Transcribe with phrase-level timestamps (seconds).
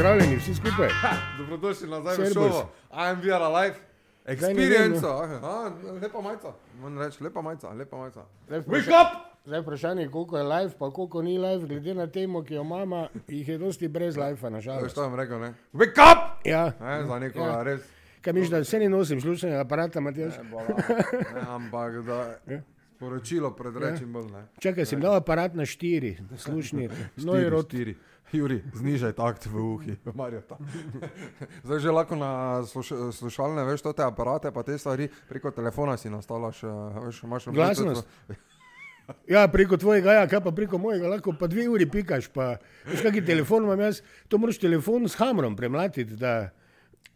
[0.00, 0.88] pozdravljeni vsi skupaj.
[1.38, 2.62] Dobrodošli nazaj v šovu.
[2.90, 3.74] I'm VR Alive.
[4.26, 5.04] Experience.
[5.04, 6.52] Aha, lepa majica.
[6.80, 8.22] Moram reči, lepa majica, lepa majica.
[8.46, 9.08] Zdaj Wake up!
[9.46, 13.08] Zdaj vprašanje, koliko je live, pa koliko ni live, glede na temo, ki jo imamo,
[13.28, 14.94] jih je dosti brez live, Veš, nažalost.
[14.94, 15.54] to vam rekel, ne?
[15.74, 16.18] Wake up!
[16.44, 17.62] Ja, Ne, za nekoga Ja.
[17.62, 17.80] res.
[18.22, 20.38] kaj miš, da se ne nosim slušnega aparata, Matjaž?
[20.38, 20.64] Ne, bola,
[21.34, 22.60] ne, ampak da Ja.
[22.96, 24.46] sporočilo predrečim bolj, ne.
[24.58, 26.88] Čakaj, sem dal aparat na štiri, slušni.
[27.16, 27.66] No, Štiri, rod.
[27.66, 27.96] štiri.
[28.32, 30.58] Juri, znižaj takt v uhi, Marjota.
[31.66, 35.96] Zdaj že lahko na sluš slušalne, veš, to te aparate, pa te stvari preko telefona
[35.96, 38.06] si nastavljaš, eh, veš, imaš na Glasnost?
[38.06, 38.46] Bluetoothu.
[39.26, 42.28] Ja, preko tvojega, ja, kaj pa preko mojega, lahko pa dve uri pikaš.
[42.30, 46.14] Pa, veš, kakšen telefon imam jaz, to moraš telefon s hamrom premlatiti.
[46.14, 46.52] Da,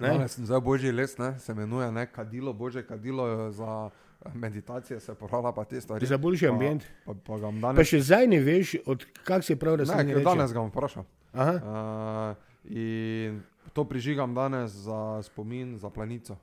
[0.02, 0.08] ne?
[0.08, 3.90] Danes sem zdaj božji les, ne, se imenuje ne, kadilo, božje kadilo eh, za
[4.34, 6.06] meditacije, se porala pa te stvari.
[6.06, 6.84] Za boljši ambient.
[7.04, 9.84] Pa, pa, pa bom Pa danes, še zdaj ne veš, od kak se prav ne,
[9.84, 11.04] rastlina ker danes ga bom vprašal.
[11.34, 11.54] Aha.
[11.58, 16.38] Uh, in to prižigam danes za spomin, za planico,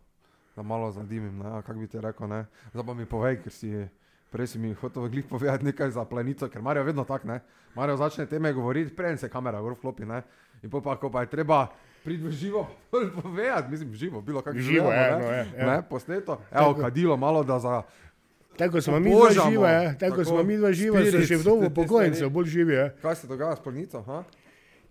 [0.55, 2.45] da malo zadimim, ne, kak bi ti rekel, ne.
[2.73, 3.73] Zdaj pa mi povej, ker si
[4.31, 7.41] prej si mi hotel glih povedati nekaj za planico, ker Marijo vedno tak, ne.
[7.75, 10.21] Marijo začne teme govoriti, preden se kamera gor vklopi, ne.
[10.63, 11.67] In pa, ko pa je treba
[12.03, 12.67] priti v živo,
[13.23, 15.75] povedati, mislim, v živo, bilo kako Živo, živimo, ja, ne, no, ja, ja.
[15.75, 16.41] ne, posneto.
[16.51, 17.81] Evo, kadilo malo, da za
[18.57, 19.93] Tako smo mi dva živa, ja.
[19.97, 22.33] tako Tako, smo mi dva živa, so spirit, še vdovo te pokojnice, stvari.
[22.33, 22.73] bolj živi.
[22.73, 22.89] Ja.
[23.01, 24.23] kaj se dogaja s planico, ha?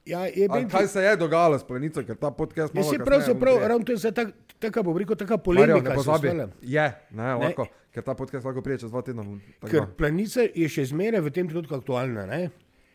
[0.06, 3.04] Ja, je ben, kaj se je dogajalo s planico, ker ta podcast je malo kasneje
[3.04, 5.80] pravzaprav, ravno to je zdaj tak, taka, bom rekel, taka polemika.
[5.80, 6.32] ne se pozabi.
[6.62, 9.26] Je, ne, lahko, ker ta podcast lahko prije čez dva tedna.
[9.68, 12.26] Ker planica je še zmeraj v tem trenutku aktualna.
[12.26, 12.48] Ne?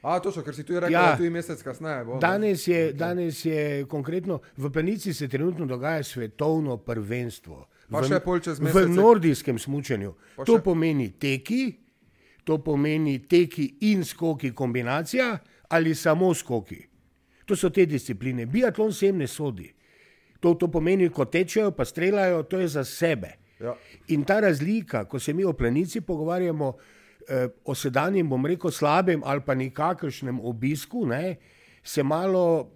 [0.06, 1.02] A, točno, ker si tu rekel, Ja.
[1.08, 2.04] da tu je mesec kasneje.
[2.06, 2.20] Bo, ne?
[2.22, 7.64] Danes je, danes je konkretno, v planici se trenutno dogaja svetovno prvenstvo.
[7.88, 10.14] Pa v, še pol čez v mesec je- nordijskem smučanju.
[10.36, 11.74] Pa To še- pomeni teki,
[12.44, 15.38] to pomeni teki in skoki kombinacija
[15.70, 16.84] ali samo skoki.
[17.46, 18.46] To so te discipline.
[18.46, 19.72] Biatlon sem ne sodi.
[20.40, 23.32] To, to pomeni, ko tečejo, pa streljajo, to je za sebe.
[23.60, 23.74] Ja.
[24.08, 26.74] In ta razlika, ko se mi o planici pogovarjamo,
[27.66, 31.36] o sedanjem, bom rekel, slabem ali pa nikakršnem obisku, ne,
[31.84, 32.72] se malo,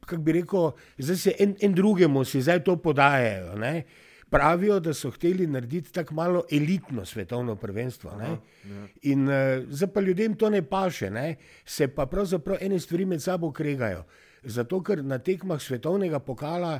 [0.00, 3.56] kako bi rekel, zdaj se en, en drugemu si zdaj to podajajo.
[3.58, 3.82] Ne.
[4.30, 8.12] Pravijo, da so hteli narediti tako malo elitno svetovno prvenstvo.
[8.18, 8.36] Ne.
[9.02, 9.34] In uh,
[9.68, 11.36] zdaj pa ljudem to ne paše, ne.
[11.64, 14.04] se pa pravzaprav ene stvari med sabo kregajo.
[14.42, 16.78] Zato, ker na tekmah svetovnega pokala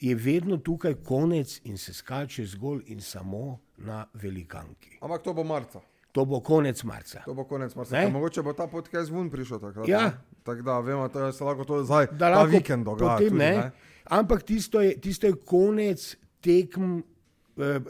[0.00, 4.98] je vedno tukaj konec in se skače zgolj in samo na velikanki.
[5.00, 5.80] Ampak to bo marca.
[6.12, 7.22] To bo konec marca.
[7.24, 8.08] To bo konec marca.
[8.08, 9.88] Mogoče bo ta podcast ven prišel takrat.
[9.88, 10.10] Ja.
[10.42, 13.10] Tako da vemo, da se lahko to zdaj, Da lahko vikend dogaja.
[13.10, 13.50] potem tudi, ne.
[13.52, 13.70] ne.
[14.04, 16.04] Ampak tisto je, tisto je konec
[16.40, 17.02] tekm eh,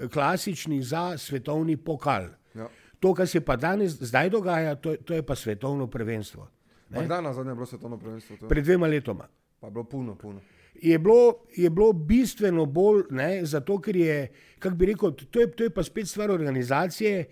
[0.09, 2.29] klasičnih za svetovni pokal.
[2.55, 2.69] Ja.
[3.01, 6.47] To, kar se pa danes, zdaj dogaja, to, to je pa svetovno prvenstvo.
[6.91, 8.37] Kdaj na zadnje bilo svetovno prvenstvo?
[8.37, 9.27] To je- Pred dvema letoma.
[9.61, 10.41] Pa je bilo puno, puno.
[10.75, 14.29] je bilo, je bilo bistveno bolj, ne, zato ker je,
[14.59, 17.25] kako bi rekel, to je, to je pa spet stvar organizacije,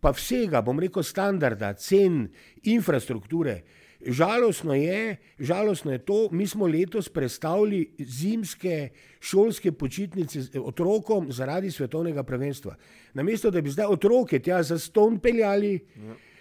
[0.00, 2.28] pa vsega, bom rekel, standarda, cen,
[2.62, 3.62] infrastrukture.
[4.06, 8.88] Žalostno je, žalostno je to, mi smo letos predstavili zimske
[9.20, 12.76] šolske počitnice otrokom zaradi svetovnega prvenstva.
[13.14, 15.80] Namesto da bi zdaj otroke tja za ston peljali,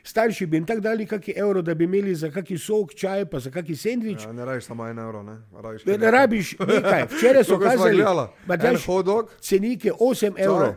[0.03, 3.39] starši bi jim tako dali kakšen evro, da bi imeli za kakšen sok, čaj, pa
[3.39, 5.37] za kakšen sendvič, Ja, ne rabiš samo en evro, ne?
[5.53, 7.07] Rabiš Ne, ne rabiš nekaj.
[7.15, 8.03] Včeraj so kazali,
[8.45, 10.75] Matjaž, hodog, cenike 8 evrov.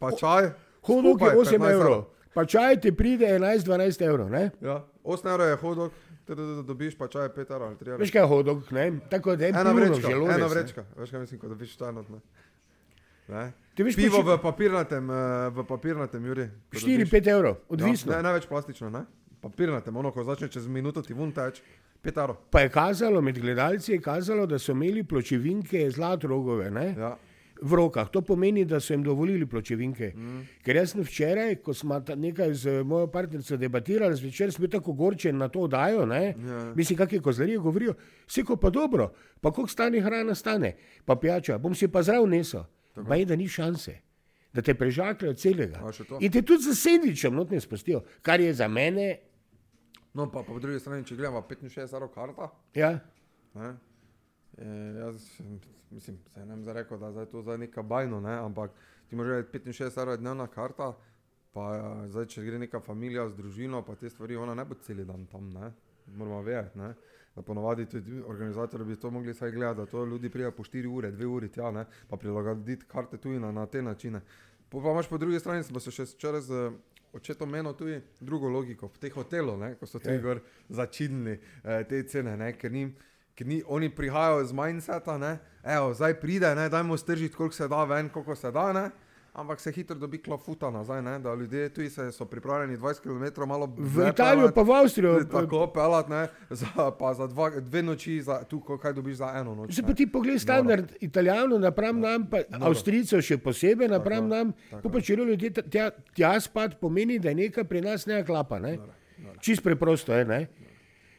[0.00, 0.50] pa čaj.
[0.82, 2.04] Hodog je skupaj 8 15 evrov.
[2.34, 4.30] Pa čaj ti pride 11-12 evrov.
[4.30, 4.50] Ne?
[4.60, 5.92] Ja, 8 evrov je hodog,
[6.24, 8.00] te da, da dobiš pa čaj 5 evrov ali 3 evrov.
[8.00, 8.58] Veš kaj je hodog?
[8.70, 8.84] Ne?
[9.08, 10.36] Tako da je Ena vrečka, želodec.
[10.36, 10.50] ena ne.
[10.50, 10.84] vrečka.
[10.96, 11.92] Veš kaj mislim, ko dobiš čaj
[13.28, 13.52] ne?
[13.74, 15.14] Ti veš, Pivo poči- v papirnatem, eh,
[15.50, 16.46] v papirnatem, Juri.
[16.68, 17.26] ko 4-5 dobiš.
[17.28, 18.12] evrov, odvisno.
[18.12, 19.04] Ja, ne, ne več plastično, ne?
[19.40, 21.62] Papirnatem, ono, ko začne čez minuto ti vun teč,
[22.02, 22.36] 5 evrov.
[22.50, 26.94] Pa je kazalo, med gledalci je kazalo, da so imeli pločevinke zlatorogove ne?
[26.98, 27.16] Ja.
[27.62, 28.08] V rokah.
[28.10, 30.12] To pomeni, da so jim dovolili pločevinke.
[30.16, 30.42] Mm.
[30.64, 34.92] Ker jaz sem včeraj, ko smo nekaj z mojo partnerico debatirali, zvečer sem bil tako
[34.98, 36.34] gorčen na to dajo, ne?
[36.34, 36.60] Ja.
[36.76, 37.94] mislim, kakšne kozlarije govorijo,
[38.26, 42.64] seko pa dobro, pa koliko stane hrana stane, pa pijača, bom si pa zdrav nesel.
[43.08, 44.00] Pa je, da ni šanse.
[44.52, 45.78] Da te prežakljajo celega.
[46.20, 49.18] In te tudi za sendvičem not ne spustijo, kar je za mene,
[50.14, 52.96] No, pa, pa po drugi strani, če gledamo 65 evrov karta, ja,
[53.54, 53.76] ne?
[54.58, 54.66] E,
[54.98, 55.40] jaz
[55.90, 58.32] mislim, se ne bom zdaj rekel, da je to zdaj neka bajno, ne?
[58.38, 58.70] ampak
[59.08, 60.96] ti moraš reči 65 evrov je dnevna karta,
[61.52, 64.74] pa eh, zdaj, če gre neka familija z družino, pa te stvari, ona ne bo
[64.74, 65.72] cel dan tam, ne?
[66.06, 66.78] moramo vedeti.
[66.78, 66.94] Ne?
[67.34, 70.86] Da ponovadi tudi organizatorji bi to mogli vsaj gledati, da to ljudi prija po 4
[70.86, 71.84] ure, 2 uri tja, ne?
[72.08, 74.20] pa prilagoditi karte tudi na, na te načine.
[74.68, 76.70] Po, pa imaš po drugi strani, smo se še včeraj z
[77.12, 79.74] očetom menil tudi drugo logiko, v teh hotelov, ne?
[79.74, 80.18] ko so Ja.
[80.18, 82.52] gor začinili eh, te cene, ne?
[82.52, 82.94] ker njim
[83.34, 87.68] ker ni, oni prihajajo z mindseta, ne, evo, zdaj pride, ne, dajmo stržiti, koliko se
[87.68, 88.90] da ven, koliko se da, ne.
[89.32, 91.18] Ampak se hitro dobi klofuta nazaj, ne?
[91.18, 91.82] da ljudje tu
[92.12, 95.24] so pripravljeni 20 km malo v Italijo, pa v Avstrijo.
[95.24, 99.54] Tako pelat, ne, za, pa za dva, dve noči, za, tu kaj dobiš za eno
[99.54, 99.76] noč.
[99.76, 104.50] Če pa ti pogledaš standard Italijano, napram nam, pa Avstrijcev še posebej, napram nam,
[104.82, 108.58] pa če ljudje tja, tja spad, pomeni, da je nekaj pri nas ne klapa.
[108.58, 108.78] Ne?
[109.40, 110.26] Čist preprosto je.
[110.26, 110.46] Ne?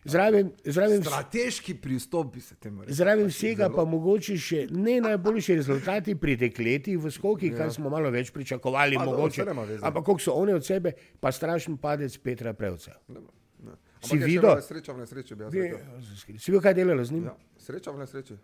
[0.03, 2.95] Zraven, zraven, Strateški pristop bi se temu rekel.
[2.95, 7.57] Zraven vsega pa mogoče še ne najboljši rezultati pri dekletih v skokih, ja.
[7.57, 8.98] kar smo malo več pričakovali.
[8.98, 9.45] Pa, mogoče,
[9.81, 12.98] ampak koliko so oni od sebe, pa strašen padec Petra Prevca.
[13.13, 13.21] Ne,
[13.68, 13.77] ne.
[14.01, 14.57] Si videl?
[14.65, 15.80] Sreča v nesreči bi jaz rekel.
[16.33, 17.30] Si videl, kaj delalo z njim?
[17.30, 18.42] Ja, sreča v nesreči.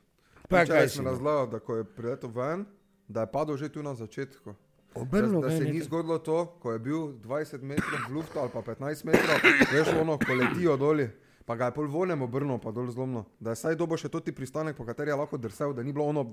[0.48, 2.68] Pa kaj si razlagal, da ko je priletel ven,
[3.10, 4.54] da je padel že tu na začetku.
[4.94, 8.54] Obrnil, da, da se ni zgodilo to, ko je bil 20 metrov v luftu ali
[8.54, 9.42] pa 15 metrov,
[9.74, 11.10] veš ono, ko letijo dolje
[11.48, 13.24] pa ga je pol voljem obrnil, pa dol zlomno.
[13.40, 16.10] Da je saj dobo še toti pristanek, po kateri je lahko drsel, da ni bilo
[16.12, 16.28] ono.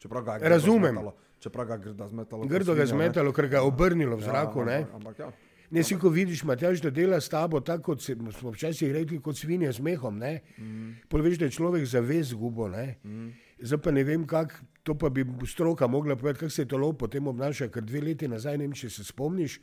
[0.00, 0.96] Čeprav ga je Razumem.
[0.96, 2.48] Zmetalo, čeprav ga je grdo zmetalo.
[2.48, 4.64] Grdo ga je zmetalo, ker ga je obrnilo v ja, zraku.
[4.64, 5.30] Ja, ampak, ampak, ja.
[5.70, 9.38] Ne, si ko vidiš, Matjaž, da dela s tabo tako, kot smo včasih rekli, kot
[9.38, 10.18] svinje z mehom.
[10.18, 10.96] Mm.
[11.08, 12.66] Poveš, da je človek zavez zgubo.
[12.68, 13.30] Mm.
[13.60, 16.76] Zdaj pa ne vem, kako to pa bi stroka mogla povedati, kako se je to
[16.76, 19.60] lopo potem obnaša, ker dve leti nazaj, ne vem, če se spomniš,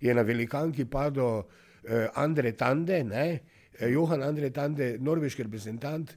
[0.00, 1.44] je na velikanki padel
[1.84, 3.28] eh, Andre Tande, ne?
[3.78, 6.14] Eh, Johan Andrej Tande, norveški reprezentant.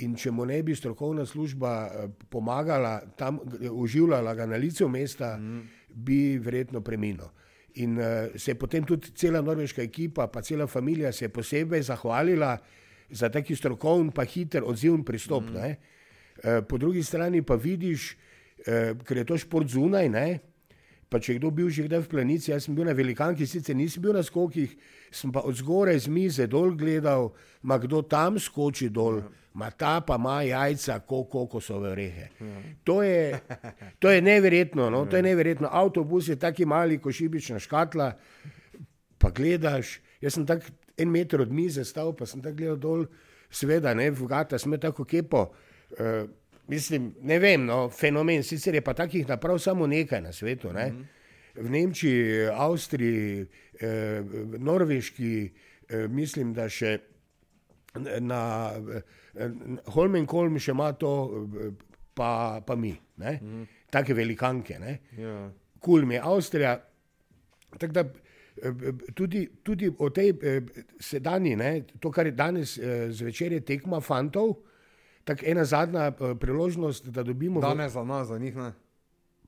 [0.00, 3.40] In če mu ne bi strokovna služba eh, pomagala, tam
[3.70, 5.60] uživljala ga na licu mesta, mm.
[6.06, 7.28] bi verjetno preminil.
[7.74, 11.82] In uh, se je potem tudi cela norveška ekipa, pa cela družina se je posebej
[11.86, 12.56] zahvalila
[13.10, 15.44] za taki strokoven, pa hiter odziven pristop.
[15.44, 15.54] Mm.
[15.54, 18.16] Uh, po drugi strani pa vidiš,
[18.66, 20.40] uh, ker je to šport zunaj, ne,
[21.10, 24.02] Pa če kdo bil že kdaj v planici, jaz sem bil na velikanki, sicer nisem
[24.04, 24.76] bil na skokih,
[25.10, 27.32] sem pa od zgoraj z mize dol gledal,
[27.66, 29.18] ma kdo tam skoči dol,
[29.58, 32.30] ma ta pa ima jajca, koliko so vrehe.
[32.86, 33.34] To je,
[34.02, 35.02] to je neverjetno, no?
[35.10, 35.66] to je neverjetno.
[35.66, 38.12] Avtobus je taki mali, ko šibična škatla,
[39.18, 40.62] pa gledaš, jaz sem tak
[40.94, 43.04] en meter od mize stal, pa sem tak gledal dol,
[43.50, 45.48] seveda, ne, v gata, sem tako kepo.
[45.98, 46.30] Uh,
[46.70, 50.72] Mislim, ne vem, no, fenomen, sicer je pa takih naprav samo nekaj na svetu.
[50.72, 50.86] Ne?
[50.86, 51.64] Mm -hmm.
[51.66, 53.46] V Nemčiji, Avstriji,
[53.80, 54.22] eh,
[54.58, 55.50] Norveški,
[55.88, 56.98] eh, mislim, da še
[58.20, 59.50] na eh,
[59.94, 61.12] Holmenkolm še ima to,
[61.66, 61.70] eh,
[62.14, 63.66] pa, pa mi, mm -hmm.
[63.90, 64.78] take velikanke.
[65.18, 65.50] Ja.
[65.78, 66.80] Kul mi je Avstrija.
[67.80, 68.72] Da, eh,
[69.14, 70.62] tudi, tudi o tej eh,
[71.00, 72.78] sedanji, ne, to, kar je danes
[73.10, 74.56] zvečer, je tekma fantov
[75.24, 77.60] tako ena zadnja uh, priložnost, da dobimo.
[77.60, 78.72] Danes za nas, za njih ne.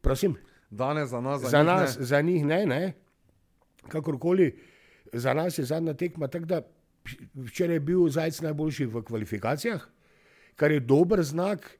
[0.01, 0.35] Prosim?
[0.71, 2.05] Danes za nas, za, za, nas, ne.
[2.05, 2.67] za njih ne.
[2.67, 2.93] ne.
[3.89, 4.59] Kakorkoli,
[5.13, 6.29] za nas je zadnja tekma.
[7.35, 9.87] Včeraj je bil Zajec najboljši v kvalifikacijah,
[10.57, 11.79] kar je dober znak.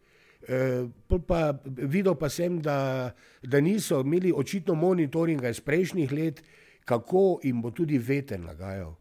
[0.49, 0.89] E,
[1.27, 3.13] pa, videl pa sem, da,
[3.43, 6.43] da niso imeli očitno monitoringa iz prejšnjih let,
[6.85, 8.97] kako jim bo tudi veter nagajal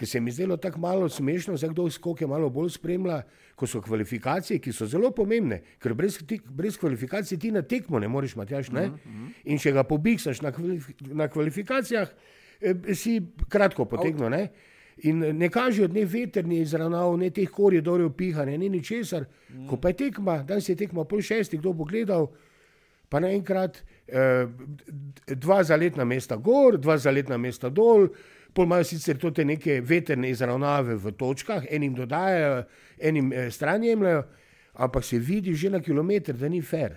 [0.00, 3.22] ki se mi zdelo tako malo smešno, zdaj kdo skoke malo bolj spremlja,
[3.60, 6.16] ko so kvalifikacije, ki so zelo pomembne, ker brez,
[6.48, 8.86] brez kvalifikacij ti na tekmo ne moreš matjaš, ne?
[8.88, 9.30] Mhm, mhm.
[9.52, 10.52] In če ga pobiksaš na,
[11.12, 12.08] na kvalifikacijah,
[12.60, 13.18] eh, si
[13.52, 14.48] kratko potegnil, ne?
[15.08, 19.24] In ne kažejo ne veter, ne izravnav, ne teh koridorjev pihanja, ne ničesar.
[19.48, 19.68] Mm.
[19.68, 22.28] Ko pa je tekma, danes je tekma pol šesti, kdo bo gledal,
[23.08, 24.44] pa naenkrat eh,
[25.36, 28.10] dva zaletna mesta gor, dva zaletna mesta dol,
[28.54, 32.64] Pol imajo sicer te neke veterne izravnave v točkah, enim dodajajo,
[33.00, 34.22] enim eh, stran jemljajo,
[34.72, 36.96] ampak se vidi že na kilometr, da ni fair.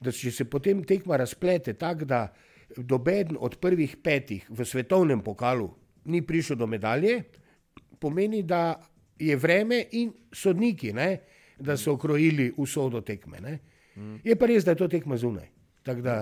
[0.00, 2.28] Da če se potem tekma razplete tako, da
[2.76, 5.70] dobeden od prvih petih v svetovnem pokalu
[6.04, 7.22] ni prišel do medalje,
[7.98, 8.76] pomeni, da
[9.18, 11.18] je vreme in sodniki, ne,
[11.58, 13.40] da so okrojili usodo tekme.
[13.40, 13.58] Ne.
[14.24, 15.48] Je pa res, da je to tekma zunaj.
[15.82, 16.16] Tako da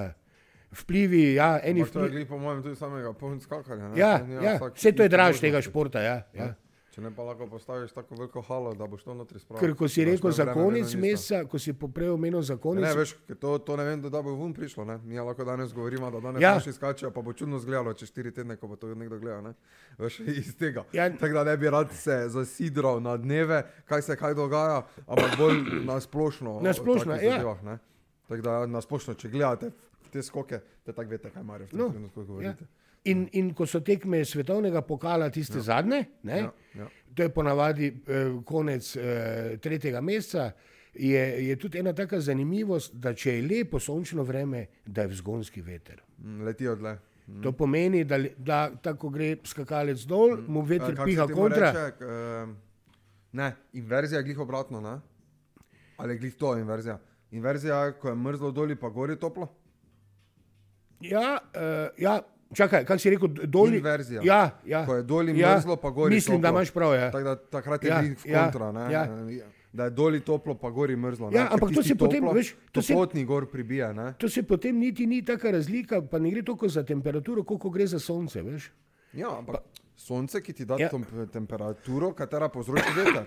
[0.81, 1.35] vplivi.
[1.35, 2.11] Ja, eni vplivi.
[2.11, 3.91] To je, po mojem, tudi samega polnskakanja.
[3.97, 4.13] Ja,
[4.43, 6.03] ja, vse to je draž tega športa.
[6.03, 6.55] Ja, ja.
[6.95, 9.59] Če ne pa lahko postaviš tako veliko halo, da boš to notri spravil.
[9.59, 12.85] Ker ko si rekel za konec mesa, ko si poprej omenil za konec.
[12.85, 14.87] Ne, veš, to, to ne vem, da bo vun prišlo.
[14.87, 15.01] Ne?
[15.03, 16.53] Mi lahko danes govorimo, da danes ja.
[16.55, 19.43] naši skačejo, pa bo čudno zgledalo čez štiri tedne, ko bo to nekdo gledal.
[19.43, 19.57] Ne?
[19.99, 20.85] Veš, iz tega.
[20.95, 21.09] Ja.
[21.11, 25.83] Tako da ne bi rad se zasidral na dneve, kaj se kaj dogaja, ampak bolj
[25.83, 26.61] na splošno.
[26.63, 27.41] Na splošno, ja.
[27.41, 27.83] Zadevah,
[28.29, 29.73] Tako da na splošno, če gledate
[30.15, 32.41] te skoke, da tako veste, kaj imajo v tem no, trenutku.
[32.43, 32.55] Ja.
[33.05, 35.63] In, in ko so tekme svetovnega pokala, tiste ja.
[35.63, 36.87] zadnje, ja, ja.
[37.15, 40.53] to je ponavadi eh, konec eh, tretjega meseca,
[40.95, 45.63] je, je tudi ena taka zanimivost, da če je lepo sončno vreme, da je vzgonski
[45.63, 46.01] veter.
[46.19, 46.97] Mm, letijo dle.
[47.27, 47.43] Mm.
[47.43, 50.53] To pomeni, da, da tako gre skakalec dol, mm.
[50.53, 51.73] mu veter piha kontra.
[51.73, 52.55] Reče, uh,
[53.35, 55.01] Ne, inverzija je glih obratno, ne?
[55.97, 56.99] Ali je glih to inverzija?
[57.31, 59.49] Inverzija ko je mrzlo doli, pa gori toplo.
[61.01, 62.21] Ja, uh, ja.
[62.55, 63.77] Čakaj, kaj si rekel, dolje?
[63.77, 64.21] Inverzija.
[64.23, 64.85] Ja, ja.
[64.85, 65.55] Ko je doli ja.
[65.55, 66.59] mrzlo, pa gori Mislim, da toplo.
[66.59, 66.95] imaš prav.
[66.95, 67.11] Ja.
[67.11, 68.87] Tak, da, takrat je Ja, v ja, kontra, ne?
[68.89, 69.05] ja.
[69.73, 71.31] Da je doli toplo, pa gori mrzlo.
[71.31, 71.37] ne?
[71.37, 74.13] Ja, ampak to se potem, toplo, veš, to se- Toplotni gor pribija, ne?
[74.15, 77.87] To se potem niti ni taka razlika, pa ne gre toliko za temperaturo, koliko gre
[77.87, 78.43] za sonce.
[78.43, 78.71] Veš?
[79.13, 79.57] Ja, ampak
[79.97, 80.89] sonce, ki ti da Ja.
[80.89, 81.27] ja.
[81.27, 83.27] temperaturo, katera povzroči veter.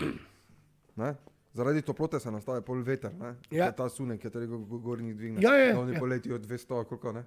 [0.96, 1.16] Ne?
[1.54, 3.36] Zaradi toplote se nastaja pol veter, ne?
[3.52, 3.66] Ja.
[3.66, 4.40] Je ta sunek, ki ga
[4.80, 5.42] gornji dvigne.
[5.42, 6.00] Ja, ja, Da oni ja.
[6.00, 7.24] poletijo 200, koliko ne?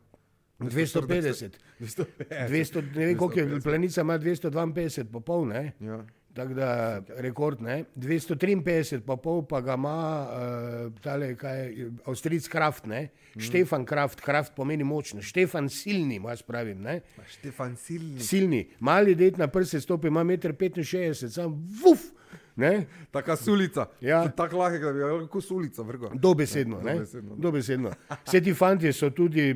[0.61, 1.59] 250.
[1.81, 2.49] 250.
[2.49, 3.63] 200, ne vem, koliko je 250.
[3.63, 5.73] planica, ima 252, pa pol, ne?
[5.81, 6.05] Ja.
[6.35, 7.85] Tako da rekord, ne?
[7.97, 13.09] 253, pa pol pa ga ima uh, tale, kaj je, Avstrijc Kraft, ne?
[13.35, 13.41] Mm.
[13.41, 17.01] Štefan Kraft, Kraft pomeni močen, Štefan silni, imaš pravim, ne?
[17.17, 18.21] Pa Štefan Silni.
[18.21, 22.13] Silni, mali det na prste stopi, ima 1,65 m, sam vuf,
[22.57, 22.87] ne?
[23.11, 23.87] Taka sulica.
[24.01, 24.29] Ja.
[24.29, 26.15] Tako lahko, da bi lahko sulica vrgel.
[26.15, 26.95] Dobesedno, ne?
[26.95, 27.37] Dobesedno.
[27.37, 27.93] Dobesedno.
[28.27, 29.51] Vse ti fanti so tudi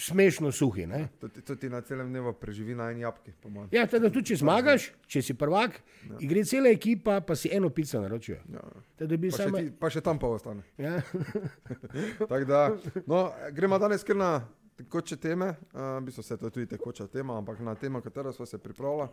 [0.00, 1.08] smešno suhi, ne?
[1.20, 3.32] To, to ti na celem dnevu preživi na en jabki.
[3.72, 6.18] Ja, teda tudi če zmagaš, če si prvak, ja.
[6.30, 8.38] gre cela ekipa, pa si eno pico naročijo.
[8.52, 8.64] Ja.
[8.98, 9.62] Pa, še sama...
[9.62, 10.66] ti, pa še tam pa ostane.
[10.78, 11.00] Ja.
[12.48, 12.68] Da,
[13.10, 13.18] no,
[13.52, 14.30] gremo danes kar na
[14.78, 18.32] tekoče teme, uh, v bistvu se to je tudi tekoča tema, ampak na temo, katero
[18.32, 19.08] smo se pripravili,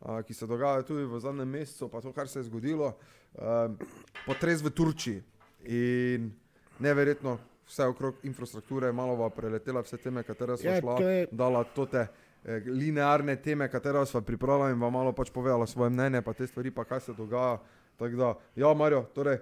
[0.00, 2.94] uh, ki se dogaja tudi v zadnjem mesecu, pa to, kar se je zgodilo,
[3.34, 3.76] uh,
[4.26, 5.22] potres v Turčiji
[5.68, 6.32] in
[6.80, 7.38] neverjetno
[7.70, 12.06] vse okrog infrastrukture, malo preletela vse teme, katere smo Ja, šla, to je- dala tote
[12.42, 16.46] eh, linearne teme, katere smo pripravili in vam malo pač povedala svoje mnenje, pa te
[16.46, 17.60] stvari, pa kaj se dogaja.
[17.96, 19.38] Tako da, ja, Marijo, torej,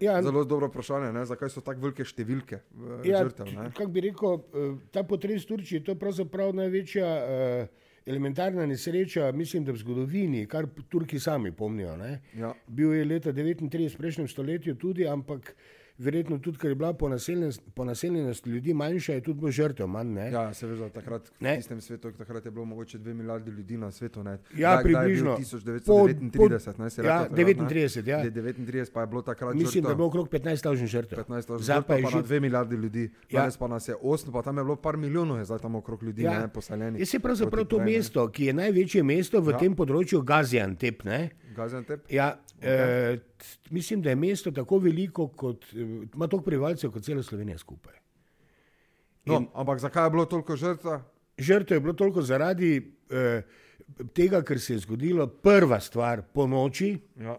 [0.00, 1.24] Ja, Zelo dobro vprašanje, ne?
[1.26, 3.48] zakaj so tako velike številke v Ja, žrtev.
[3.72, 7.66] kako bi rekel, eh, ta potres v Turčiji to je pravzaprav največja eh,
[8.06, 11.96] elementarna nesreča, mislim, da v zgodovini, kar Turki sami pomnijo.
[11.96, 12.20] Ne?
[12.34, 12.54] Ja.
[12.68, 15.54] Bil je leta 39 v prejšnjem stoletju tudi, ampak
[15.96, 20.08] verjetno tudi, ker je bila ponaseljenost, ponaseljenost ljudi manjša, je tudi bilo žrtev manj.
[20.08, 20.30] Ne?
[20.30, 21.52] Ja, se veš, da takrat Ne.
[21.52, 24.22] v tistem svetu, takrat je bilo mogoče 2 milijarde ljudi na svetu.
[24.22, 24.38] Ne?
[24.56, 25.36] Ja, bil približno.
[25.36, 27.36] 1939, ne, si ja, ne?
[27.36, 28.18] 39, ja.
[28.18, 29.96] Je 39, pa je bilo takrat Mislim, da je žrtev.
[29.96, 31.18] bilo okrog 15 tisoč žrtev.
[31.20, 33.40] 15 tisoč Zdaj žrtev, pa, živ- 2 milijarde ljudi, Ja.
[33.40, 36.02] danes pa nas je 8, pa tam je bilo par milijonov, je zdaj tam okrog
[36.02, 36.40] ljudi Ja.
[36.40, 37.00] ne, poseljenih.
[37.00, 39.58] Je se pravzaprav to mesto, ki je največje mesto v Ja.
[39.58, 41.04] tem področju Gaziantep.
[41.04, 41.30] Ne?
[41.54, 42.06] Gaziantep?
[42.10, 43.12] Ja, okay.
[43.12, 47.22] eh, t- mislim, da je mesto tako veliko, kot eh, ima toliko prebivalcev kot cela
[47.22, 47.94] Slovenija skupaj.
[49.24, 51.00] No, In- ampak zakaj je bilo toliko žrtev?
[51.38, 52.74] Žrtev je bilo toliko zaradi
[53.10, 53.42] eh,
[54.12, 56.92] tega, ker se je zgodilo prva stvar po noči.
[57.16, 57.38] Ja.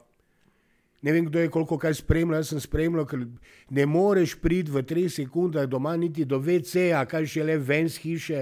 [1.02, 3.22] Ne vem, kdo je koliko kaj spremljal, jaz sem spremljal, ker
[3.70, 8.00] ne moreš priti v treh sekundah doma niti do WC-ja, kaj še le ven z
[8.00, 8.42] hiše.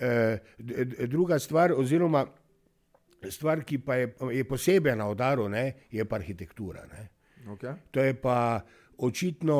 [0.00, 2.24] Eh, d- druga stvar, oziroma
[3.30, 6.86] stvar, ki pa je, je posebej na udaru, ne, je pa arhitektura.
[6.92, 7.08] Ne.
[7.54, 7.74] Okay.
[7.90, 8.60] To je pa
[8.98, 9.58] očitno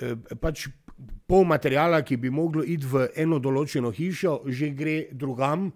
[0.00, 0.68] eh, pač
[1.26, 5.70] pol materijala, ki bi moglo iti v eno določeno hišo, že gre drugam.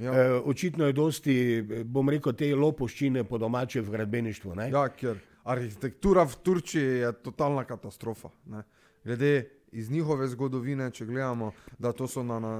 [0.00, 0.12] Ja.
[0.12, 4.54] Eh, očitno je dosti, eh, bom rekel, te lopoščine po domače v gradbeništvu.
[4.54, 4.70] Ne?
[4.70, 8.32] Ja, ker arhitektura v Turčiji je totalna katastrofa.
[8.52, 8.64] Ne.
[9.04, 12.52] Glede iz njihove zgodovine, če gledamo, da to so na, na,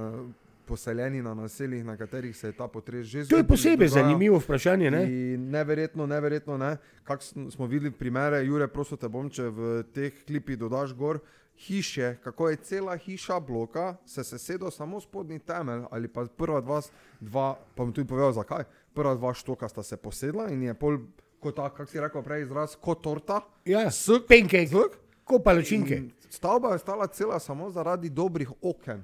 [0.67, 4.03] poseljeni na naseljih, na katerih se je ta potres že To je zgodil, posebej dogaja.
[4.03, 4.91] zanimivo vprašanje.
[4.91, 5.03] Ne?
[5.05, 6.73] In neverjetno, neverjetno, ne.
[7.03, 9.59] kak sm- smo videli primere, Jure, prosim te bom, če v
[9.89, 11.19] teh klipih dodaš gor
[11.57, 16.81] hiše, kako je cela hiša bloka, se sesedo samo spodnji temelj ali pa prva dva,
[17.19, 20.97] dva pa bom tudi povedal zakaj, prva dva štoka sta se posedla in je pol,
[21.39, 24.97] kot kak si rekel prej izraz, kot torta, Ja, s pancake, Zvok?
[25.23, 25.95] ko palačinke.
[25.95, 29.01] In Stavba je stala cela samo zaradi dobrih oken.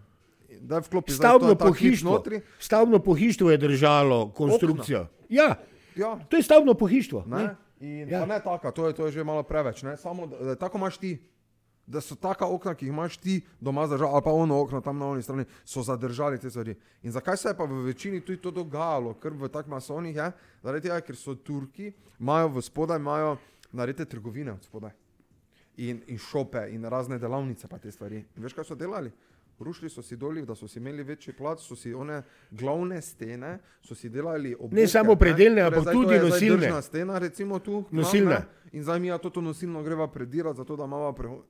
[0.61, 2.11] Da je Stavbno ta klip pohištvo.
[2.11, 2.41] notri.
[2.59, 5.07] Stavbno pohištvo je držalo konstrukcijo.
[5.29, 5.55] Ja,
[5.95, 7.23] Ja, to je stavbno pohištvo.
[7.27, 7.37] Ne?
[7.37, 7.55] Ne?
[7.79, 8.19] In Ja.
[8.19, 8.25] ja.
[8.25, 9.83] ne taka, to je, to je že malo preveč.
[9.83, 9.97] Ne?
[9.97, 11.21] Samo da, da tako imaš ti.
[11.85, 14.97] Da so taka okna, ki jih imaš ti doma zdržali, ali pa ono okno tam
[14.97, 16.73] na oni strani, so zadržali te stvari.
[17.03, 20.31] In zakaj se je pa v večini tudi to dogajalo, ker v takih masonih je,
[20.63, 23.37] zaradi tega, ker so Turki, imajo v spodaj, imajo
[23.71, 24.91] naredite trgovine od spodaj.
[25.77, 28.23] In, in šope, in razne delavnice, pa te stvari.
[28.37, 29.11] In veš, kaj so delali?
[29.59, 33.59] Rušili so si dolje, da so si imeli večji plac, so si one glavne stene,
[33.81, 34.75] so si delali oboke.
[34.75, 36.57] Ne samo predelne, Torej, ampak zdaj to tudi nosilne.
[36.57, 37.83] držna stena, recimo tu.
[37.91, 38.29] Nosilne.
[38.29, 41.43] ne, In zdaj mi ja to nosilno greva predirati, zato da imamo preho...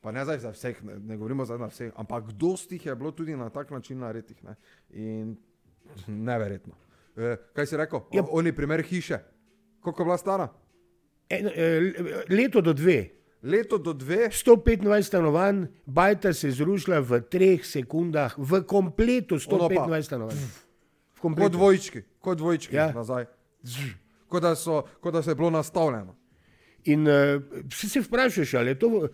[0.00, 2.94] Pa ne zdaj za vseh, ne, ne govorimo zdaj na vseh, ampak dosti jih je
[2.94, 4.46] bilo tudi na tak način narediti.
[4.46, 4.54] Ne.
[4.90, 5.36] In
[6.06, 6.74] neverjetno.
[7.16, 8.00] E, kaj si rekel?
[8.12, 8.20] Ja.
[8.20, 8.24] Ja.
[8.30, 9.18] Oni primer hiše.
[9.80, 10.48] Koliko je bila stara?
[11.28, 13.08] En, eh, leto do dve.
[13.46, 19.68] Leto do dve, 125 stanovanj, bajta se je zrušila v treh sekundah, v kompletu Ono
[19.68, 19.86] pa.
[19.86, 20.36] 125 stanovanj.
[20.36, 20.50] V
[21.14, 21.54] kot kompletu.
[21.54, 22.90] dvojčki, kot dvojčki Ja.
[22.92, 23.26] nazaj.
[24.28, 26.16] kot da, so, kot da se je bilo nastavljeno.
[26.84, 29.08] In uh, vsi se vprašaš, ali je to, uh,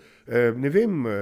[0.57, 1.07] ne vem.
[1.07, 1.13] Uh,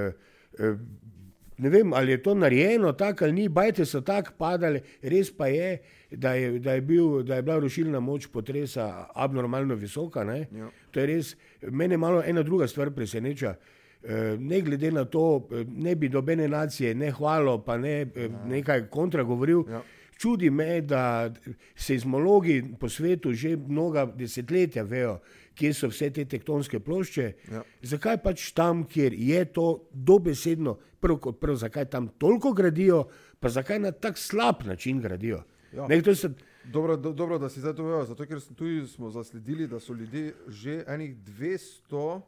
[1.57, 5.47] Ne vem, ali je to narejeno tako ali ni, bajte so tako padali, res pa
[5.47, 5.77] je,
[6.11, 10.23] da je, da je, bil, da je bila rušilna moč potresa abnormalno visoka.
[10.23, 10.69] Ja.
[10.91, 13.55] To je res, mene malo ena druga stvar preseneča.
[14.03, 18.29] Eh, Ne glede na to, eh, ne bi dobene nacije ne hvalo, pa ne eh,
[18.47, 19.63] nekaj kontra govoril.
[19.69, 19.81] Ja.
[20.17, 21.33] Čudi me, da
[21.75, 25.19] seizmologi po svetu že mnoga desetletja vejo,
[25.55, 27.31] kje so vse te tektonske plošče.
[27.51, 27.63] Ja.
[27.93, 33.05] Zakaj pač tam, kjer je to dobesedno, prvo kot prvo, zakaj tam toliko gradijo,
[33.39, 35.43] pa zakaj na tak slab način gradijo?
[35.73, 35.87] Ja.
[35.87, 36.29] Ne, so,
[36.63, 39.93] Dobro, do, dobro, da si zdaj to vedel, zato ker tudi smo zasledili, da so
[39.93, 42.21] ljudje že enih 200,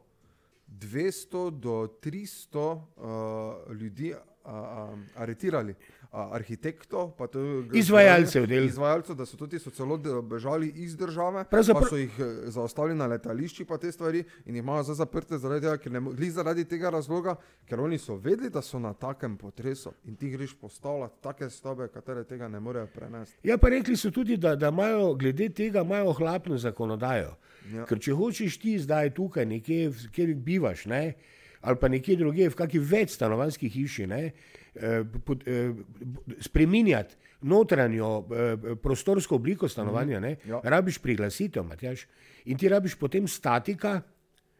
[0.68, 4.18] 200 do 300 uh, ljudi uh,
[4.50, 5.74] uh, aretirali.
[6.14, 8.64] Uh, arhitektov, pa tudi Izvajalcev del.
[8.64, 12.94] Izvajalcev, da so tudi so celo bežali iz države, Pravzaprav- pa so jih eh, zaustavili
[12.94, 16.12] na letališčih, pa te stvari in jih imajo zdaj zaprte zaradi tega, ker ne, mo-
[16.12, 17.34] glih zaradi tega razloga,
[17.66, 21.88] ker oni so vedeli, da so na takem potresu in ti greš postavljati take stavbe,
[21.88, 23.36] katere tega ne morejo prenesti.
[23.42, 27.34] ja, pa rekli so tudi, da, da imajo glede tega imajo hlapno zakonodajo.
[27.72, 27.84] Ja.
[27.84, 31.14] Ker če hočeš ti zdaj tukaj nekje, kjer bivaš, ne,
[31.64, 34.22] ali pa nekje drugje, v kakšni več stanovanjski hiši, ne,
[34.74, 35.72] eh, pod, eh,
[36.40, 40.60] spreminjati notranjo eh, prostorsko obliko stanovanja, ne, Ja.
[40.64, 42.04] rabiš priglasitev, Matjaž.
[42.46, 44.00] In ti rabiš potem statika,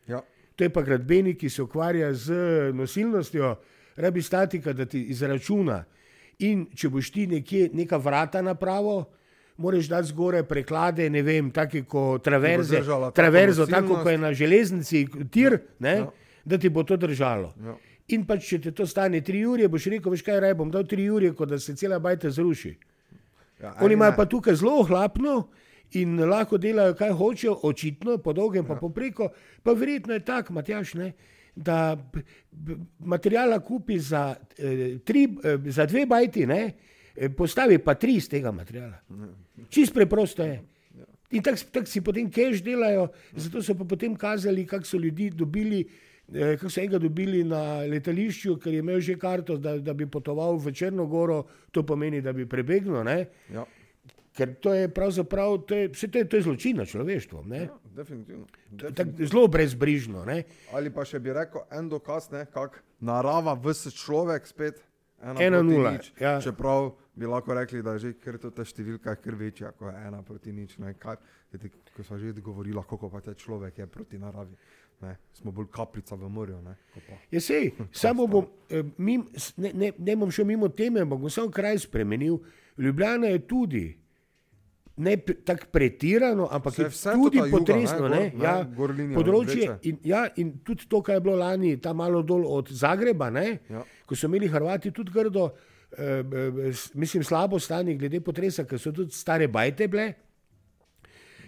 [0.07, 0.21] Ja.
[0.57, 2.33] to je pa gradbenik, ki se ukvarja z
[2.73, 3.57] nosilnostjo,
[3.97, 5.85] rabi statika, da ti izračuna.
[6.41, 9.05] In če boš ti nekje neka vrata napravo,
[9.57, 14.03] moraš dati zgoraj preklade, ne vem, take kot traverze, držala tako traverzo, tako nosilnost.
[14.03, 16.11] kot je na železnici, tir, ne, Ja.
[16.45, 17.55] Da ti bo to držalo.
[17.65, 17.77] Ja.
[18.13, 20.85] In pač, če te to stane tri ure, boš rekel, veš kaj, raj bom dal
[20.89, 22.75] tri ure, kot da se cela bajta zruši.
[23.63, 25.37] Ja, Oni imajo pa tukaj zelo hlapno
[25.97, 29.31] in lahko delajo, kaj hočejo, očitno, po dolgem pa popreko.
[29.63, 31.13] Pa verjetno je tako, Matjaš, ne,
[31.57, 31.97] da
[32.99, 36.63] materijala kupi za, eh, tri, eh, za dve bajti, ne,
[37.17, 39.01] eh, postavi pa tri iz tega materijala.
[39.71, 40.61] Čist preprosto je.
[41.31, 45.31] In tako tak si potem cash delajo, zato so pa potem kazali, kako so ljudi
[45.31, 45.87] dobili.
[46.33, 50.07] Eh, Kako so enega dobili na letališču, ker je imel že karto, da, da bi
[50.07, 53.05] potoval v Črnogoro, to pomeni, da bi prebegnil.
[53.53, 53.67] Ja.
[54.35, 57.45] Ker to je pravzaprav, to je, vse to je, to je zločin na človeštvo.
[57.47, 57.61] ne.
[57.69, 58.47] Ja, definitivno.
[58.95, 60.25] Tak, zelo brezbrižno.
[60.27, 60.43] Ne?
[60.75, 64.83] Ali pa še bi rekel en dokaz, kako narava vs človek spet.
[65.25, 66.13] Ena, Ena nula, nič.
[66.21, 66.41] ja.
[66.43, 70.21] Čeprav bi lahko rekli, da je že kar to ta številka kar večja kot ena
[70.23, 70.77] proti nič.
[70.83, 71.17] Ne, kaj,
[71.53, 74.53] kajti, ko smo že govorili, kako pa te človek je proti naravi.
[75.01, 76.63] Ne, smo bolj kapljica v morju.
[76.63, 76.77] Ne.
[77.31, 79.27] Je sej, samo bom, eh, mim,
[79.57, 82.39] ne, ne, ne bom šel mimo teme, ampak bom samo kraj spremenil.
[82.79, 83.85] Ljubljana je tudi.
[84.97, 88.09] Ne tako pretirano, ampak Vse- vse tudi ta juga, potresno.
[88.09, 91.77] ne, Ne, ja, gor linija področje in, ja, in tudi to, kar je bilo lani,
[91.79, 93.83] tam malo dol od Zagreba, ne, Ja.
[94.07, 95.49] ko so imeli Hrvati tudi grdo,
[95.91, 100.13] eh, eh, mislim, slabo stanje glede potresa, ker so tudi stare bajte bile.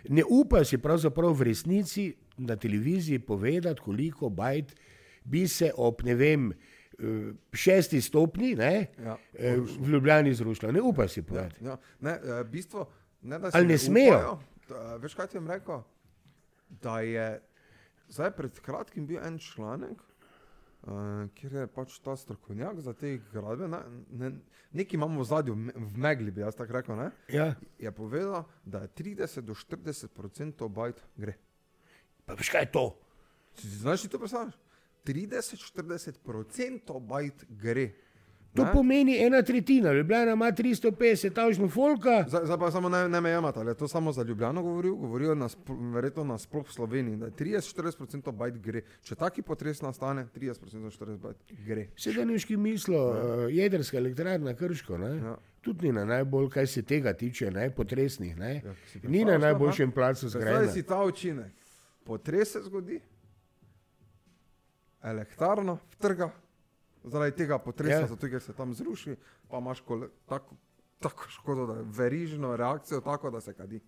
[0.09, 4.75] Ne upajo si pravzaprav v resnici na televiziji povedati, koliko bajt
[5.25, 6.55] bi se ob ne vem, eh,
[7.53, 9.16] šesti stopni ne, Ja.
[9.35, 10.72] eh, v Ljubljani zrušilo.
[10.72, 11.64] Ne upajo si povedati.
[11.64, 12.88] Ja, ne, eh, bistvo,
[13.22, 14.12] ne, da Ali ne smejo?
[14.12, 15.81] Upajo, da, veš, kaj ti jim rekel?
[16.70, 17.40] Da je
[18.09, 19.99] zdaj pred kratkim bil en članek,
[20.83, 20.92] uh,
[21.35, 23.68] kjer je pač ta strokovnjak za te gradbe.
[23.68, 23.79] Ne,
[24.11, 24.31] ne,
[24.72, 26.96] nekaj imamo v zadju, v megli bi jaz tako rekel.
[26.96, 27.55] Ne, Ja.
[27.79, 31.35] je povedal, da je 30 do 40 odstotkov bajt gre.
[32.26, 32.84] Pa veš kaj je to?
[33.54, 34.58] Si, znaš si to predstavljati?
[35.06, 37.90] 30-40 odstotkov bajt gre.
[38.54, 38.72] To Ne?
[38.72, 39.92] pomeni ena tretjina.
[39.92, 42.24] Ljubljana ima 350 tavžno folka.
[42.28, 44.94] Zdaj, zdaj pa samo ne, ne me jemati, ali je to samo za Ljubljano govoril,
[44.94, 45.56] govorijo nas,
[45.92, 48.82] verjetno nasploh v Sloveniji, da je 30-40% bajt gre.
[49.02, 51.86] Če taki potres nastane, 30-40% bajt gre.
[51.96, 53.48] Sedaniški mislo, ja.
[53.54, 55.16] jedrska elektrarna Krško, ne?
[55.18, 55.36] Ja.
[55.60, 57.70] tudi ni na najbolj, kaj se tega tiče, ne?
[57.70, 58.36] potresnih.
[58.36, 58.54] Ne?
[58.54, 60.72] Ja, Ni na predstavljaš najboljšem placu Zdaj zgrajena.
[60.72, 61.52] si ta učinek.
[62.06, 63.00] Potres se zgodi,
[65.02, 66.30] elektrarna vtrga,
[67.04, 68.00] zaradi tega potresa, Ja.
[68.00, 68.06] ja.
[68.06, 69.16] zato ker se tam zruši,
[69.48, 70.56] pa imaš kole, tako,
[70.98, 73.80] tako škodo, da je verižno reakcijo, tako da se kadi.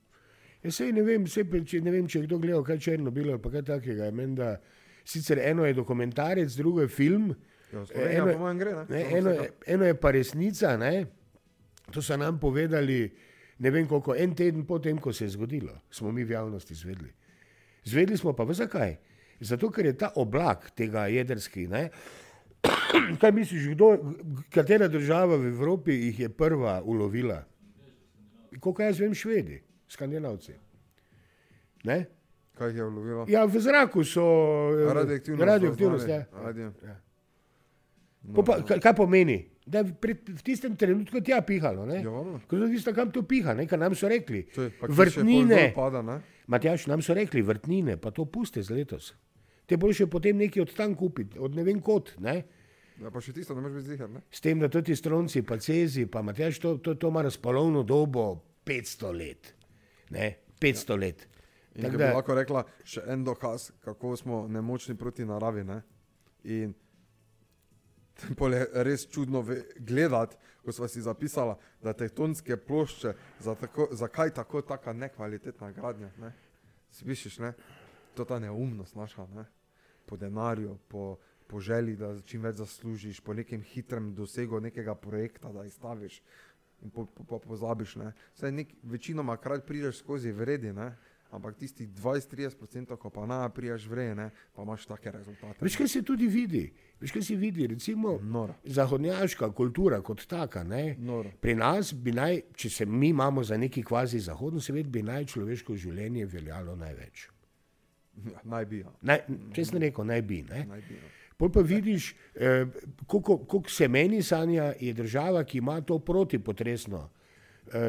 [0.63, 3.39] Ja, sej ne vem, sej, če, ne vem, če je kdo gledal kaj Černobil ali
[3.39, 4.11] pa kaj takega.
[4.11, 4.57] Menda,
[5.05, 7.35] sicer eno je dokumentarec, drugo je film,
[7.69, 8.71] Ja, Slovenija, Eno- mojem, gre.
[8.73, 8.85] Ne?
[8.89, 10.77] ne, eno, je, eno je pa resnica.
[10.77, 11.07] Ne?
[11.93, 13.11] To so nam povedali,
[13.59, 17.11] ne vem koliko, en teden potem, ko se je zgodilo, smo mi v javnosti izvedeli.
[17.85, 18.97] Zvedeli smo pa, zakaj?
[19.41, 21.67] Zato, ker je ta oblak tega jedrski.
[21.67, 21.89] Ne?
[23.21, 23.93] Kaj misliš, kdo,
[24.51, 27.45] katera država v Evropi jih je prva ulovila?
[28.61, 30.53] Koliko jaz vem, švedi, skandinavci.
[31.85, 32.05] Ne?
[32.59, 33.27] Kaj je ulovilo?
[33.31, 34.25] Ja, v zraku so
[34.75, 35.47] eh, Radioaktivnost.
[35.47, 36.25] radioaktivnost ja.
[36.33, 36.73] Radio.
[36.83, 36.97] Ja.
[38.23, 39.39] No, Pa, kaj pomeni?
[39.69, 41.85] Da je pred, v tistem trenutku tja pihalo.
[41.89, 42.01] Ne?
[42.01, 42.41] Ja, valjda.
[42.49, 43.67] Ko je visto, kam to piha, ne?
[43.69, 44.47] kar nam so rekli.
[44.57, 45.69] Je, Vrtnine.
[45.77, 46.21] Pada, ne?
[46.49, 49.13] Matjaš, nam so rekli, vrtnine, pa to puste za letos.
[49.69, 52.15] Te boš potem nekaj od tam kupiti, od ne vem kot.
[52.25, 52.39] Ne?
[52.99, 54.09] Ja, pa še tisto, ne moreš biti zihar.
[54.11, 54.25] Ne?
[54.33, 58.31] S tem, da tudi stronci, pa cezi, pa Matjaš, to, to, to ima razpolovno dobo
[58.67, 59.53] 500 let.
[60.17, 60.31] Ne?
[60.59, 61.29] 500 let.
[61.77, 65.63] In Tako da bi lahko rekla še en dokaz, kako smo nemočni proti naravi.
[65.69, 65.83] Ne?
[66.57, 66.73] In
[68.39, 69.45] pol je res čudno
[69.79, 76.11] gledati, ko smo si zapisali, da tektonske plošče, za tako, zakaj tako taka nekvalitetna gradnja.
[76.19, 76.33] Ne?
[76.91, 77.53] Slišiš, ne?
[78.15, 79.45] To je ta neumnost naša, ne?
[80.09, 85.53] po denarju, po, po želji, da čim več zaslužiš, po nekem hitrem dosegu nekega projekta,
[85.53, 86.23] da izstaviš.
[86.83, 88.13] In po, po, po, pozabiš, ne.
[88.43, 90.95] Nek, večinoma krat prideš skozi vredi, ne.
[91.31, 95.59] Ampak tisti 20-30%, ko pa na priješ vredi, ne, pa imaš take rezultate.
[95.61, 96.63] Veš, kaj se tudi vidi?
[97.01, 97.67] Veš, kaj se vidi?
[97.67, 98.55] Recimo, Noro.
[98.65, 100.65] zahodnjaška kultura kot taka.
[100.65, 100.97] Ne?
[100.99, 101.31] Noro.
[101.41, 105.29] Pri nas bi naj, če se mi imamo za neki kvazi zahodni svet, bi naj
[105.35, 107.29] človeško življenje veljalo največ.
[108.33, 108.95] Ja, naj bi, ja.
[109.03, 109.23] Naj,
[109.55, 110.43] če sem rekel, naj bi.
[110.49, 110.65] Ne?
[110.65, 111.13] Naj bi, ja.
[111.39, 112.65] Pol pa vidiš, eh,
[113.07, 117.11] koliko se meni sanja, je država, ki ima to protipotresno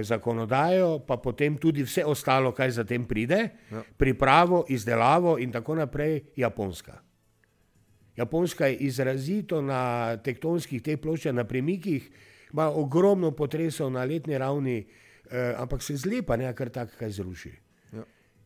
[0.02, 3.84] zakonodajo, pa potem tudi vse ostalo, kaj zatem pride, Ja.
[3.98, 7.02] pripravo, izdelavo in tako naprej, Japonska.
[8.16, 12.10] Japonska je izrazito na tektonskih teh ploščah, na premikih,
[12.54, 14.88] ima ogromno potresov na letni ravni,
[15.32, 17.52] eh, ampak se zlepa ne kar tako kaj zruši.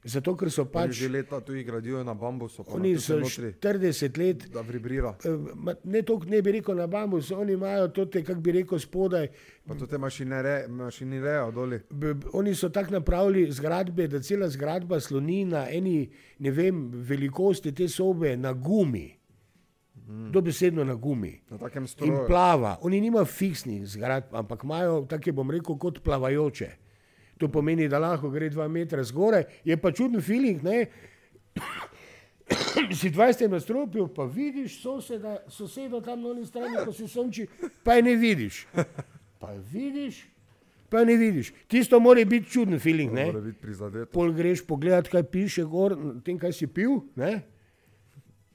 [0.03, 3.15] Zato, ker so Pač, že leta tu jih gradijo na bambusu, pa oni na so
[3.19, 5.13] notri, 40 let da vibrira.
[5.23, 9.29] Eh, ne toliko ne bi rekel na bambus, oni imajo to, kako bi rekel, spodaj.
[9.63, 11.79] Pa to te mašinere, mašinirejo doli.
[11.89, 16.89] B, b, oni so tako napravili zgradbe, da cela zgradba sloni na eni, ne vem,
[16.91, 19.07] velikosti te sobe na gumi.
[20.03, 20.31] Mm.
[20.35, 21.31] Dobesedno na gumi.
[21.49, 21.57] Na
[22.03, 22.77] In plava.
[22.81, 26.73] Oni nimajo fiksnih zgradb, ampak imajo, tako bom rekel, kot plavajoče.
[27.43, 29.43] To pomeni, da lahko gre dva metra zgoraj.
[29.67, 30.85] Je pa čuden feeling, ne?
[32.99, 37.47] si 20 nadstropju, pa vidiš soseda, sosedo tam na oni strani, ko se sonči,
[37.83, 38.67] pa je ne vidiš.
[39.39, 40.21] Pa je vidiš,
[40.89, 41.51] pa je ne vidiš.
[41.67, 43.27] Tisto mora biti čuden feeling, ne?
[44.11, 47.41] Pol greš pogledat, kaj piše gor, tem, kaj si pil, ne?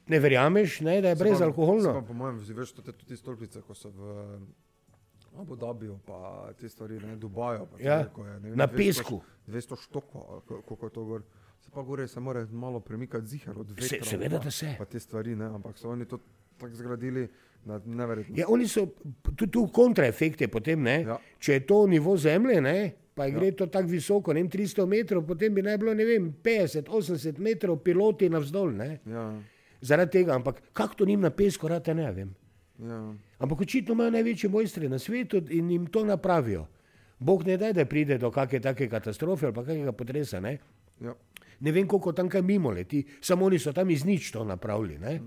[0.09, 1.93] Ne verjameš, ne, da je brezalkoholno.
[2.09, 4.17] Po mojem, veš, to te tudi stolpice, ko so v
[5.39, 6.19] Abu Dhabiju, pa
[6.53, 7.67] te stvari, ne, Dubaju.
[7.69, 8.07] Pa Ja, je,
[8.41, 9.21] ne, na 200 pesku.
[9.47, 11.23] 200 štokov, ali ko- koliko je to gor.
[11.61, 14.05] Se pa gore se mora malo premikati zihar od Se- vetra.
[14.07, 14.75] seveda, pa- da se.
[14.79, 16.19] Pa te stvari, ne, ampak so oni to
[16.59, 17.29] tako zgradili.
[18.31, 18.87] Ja, oni so
[19.27, 21.01] tudi tu kontraefekte potem, ne?
[21.03, 21.19] Ja.
[21.39, 22.77] Če je to nivo zemlje, ne?
[23.15, 26.05] Pa je gre to tako visoko, ne vem, 300 metrov, potem bi naj bilo, ne
[26.05, 29.01] vem, 50, 80 metrov piloti navzdol, ne?
[29.05, 29.41] Ja,
[29.81, 32.35] Zaradi tega, ampak kako to njim na pesku, rata ne vem.
[32.79, 33.15] Ja.
[33.39, 36.67] Ampak očitno imajo največje mojstre na svetu in jim to napravijo.
[37.19, 40.59] Bog ne da, da pride do kakšne take katastrofe ali pa kakega potresa, ne?
[41.01, 41.15] ja.
[41.61, 44.99] ne vem, koliko tam kaj mimo leti, samo oni so tam iz nič to napravili.
[44.99, 45.21] Ne?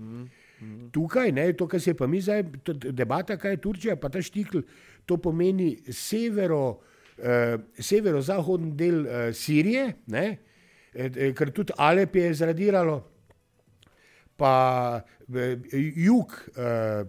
[0.92, 4.22] Tukaj, ne, to, kar se pa mi zdaj, to debata, kaj je Turčija, pa ta
[4.22, 4.62] štikl,
[5.06, 6.80] to pomeni severo,
[7.18, 10.26] eh, severozahodni del eh, Sirije, ne,
[10.94, 13.00] eh, eh, ker tudi Alep je zradiralo,
[14.38, 15.02] pa
[15.34, 15.58] eh,
[15.96, 17.02] jug, eh,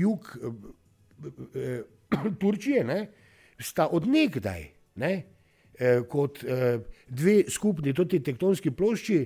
[0.00, 3.00] jug eh, eh, Turčije, ne,
[3.58, 4.68] sta odnegdaj,
[5.02, 5.12] ne,
[5.78, 9.18] eh, kot eh, dve skupni tektonski plošči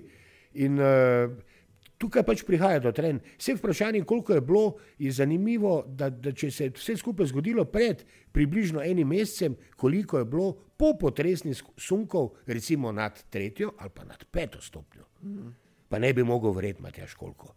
[0.64, 1.28] in eh,
[2.00, 3.20] tukaj pač prihaja do tren.
[3.38, 4.64] Vse vprašanje, koliko je bilo,
[4.98, 10.18] je zanimivo, da, da če se je vse skupaj zgodilo pred približno enim mesecem, koliko
[10.18, 15.04] je bilo po potresnih sk- sunkov, recimo nad tretjo ali pa nad peto stopnjo.
[15.88, 17.54] Pa ne bi mogel verjeti, Matjaš, koliko.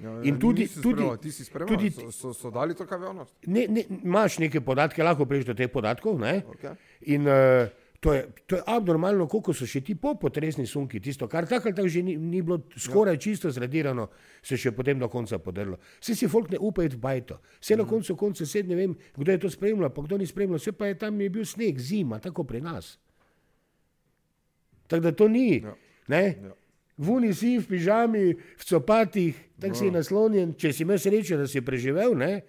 [0.00, 1.04] Ja, In tudi- tudi-
[1.44, 3.34] spremljal, tudi- so, so, so dali to javnost?
[3.46, 6.18] Ne, ne, imaš neke podatke, lahko priješ do teh podatkov.
[6.20, 6.42] Ne?
[6.48, 6.74] Okay.
[7.00, 7.68] In uh,
[8.00, 11.68] to, je, to je abnormalno, koliko so še ti po potresni sunki, tisto, kar tako
[11.68, 13.20] ali tako že ni, ni bilo skoraj ja.
[13.20, 14.08] čisto zradirano,
[14.42, 15.78] se še potem do konca podrlo.
[16.00, 17.38] Vse si folk ne upa iti v bajto.
[17.60, 20.58] Vse na koncu konca sed ne vem, kdo je to spremljal, pa kdo ni spremljal,
[20.58, 22.96] vse pa je tam je bil sneg, zima, tako pri nas.
[24.88, 25.62] Tako da to ni.
[25.62, 25.76] Ja.
[26.08, 26.24] Ne?
[26.42, 26.56] Ja.
[27.02, 31.62] Vuni si v pižami, v copatih, tako si naslonjen, če si imel srečo, da si
[31.64, 32.42] preživel, ne?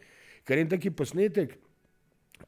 [0.44, 1.56] ker je en taki posnetek,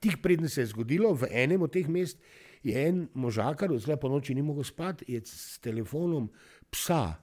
[0.04, 2.20] tik preden se je zgodilo, v enem od teh mest
[2.66, 6.28] je en možakar, zelo po noči ni mogel spati, je s telefonom
[6.70, 7.16] psa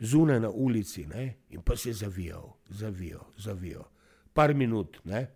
[0.00, 1.34] zunaj na ulici ne?
[1.50, 3.84] in pa se je zavijal, zavijal, zavijal.
[4.32, 5.26] Par minut, ne?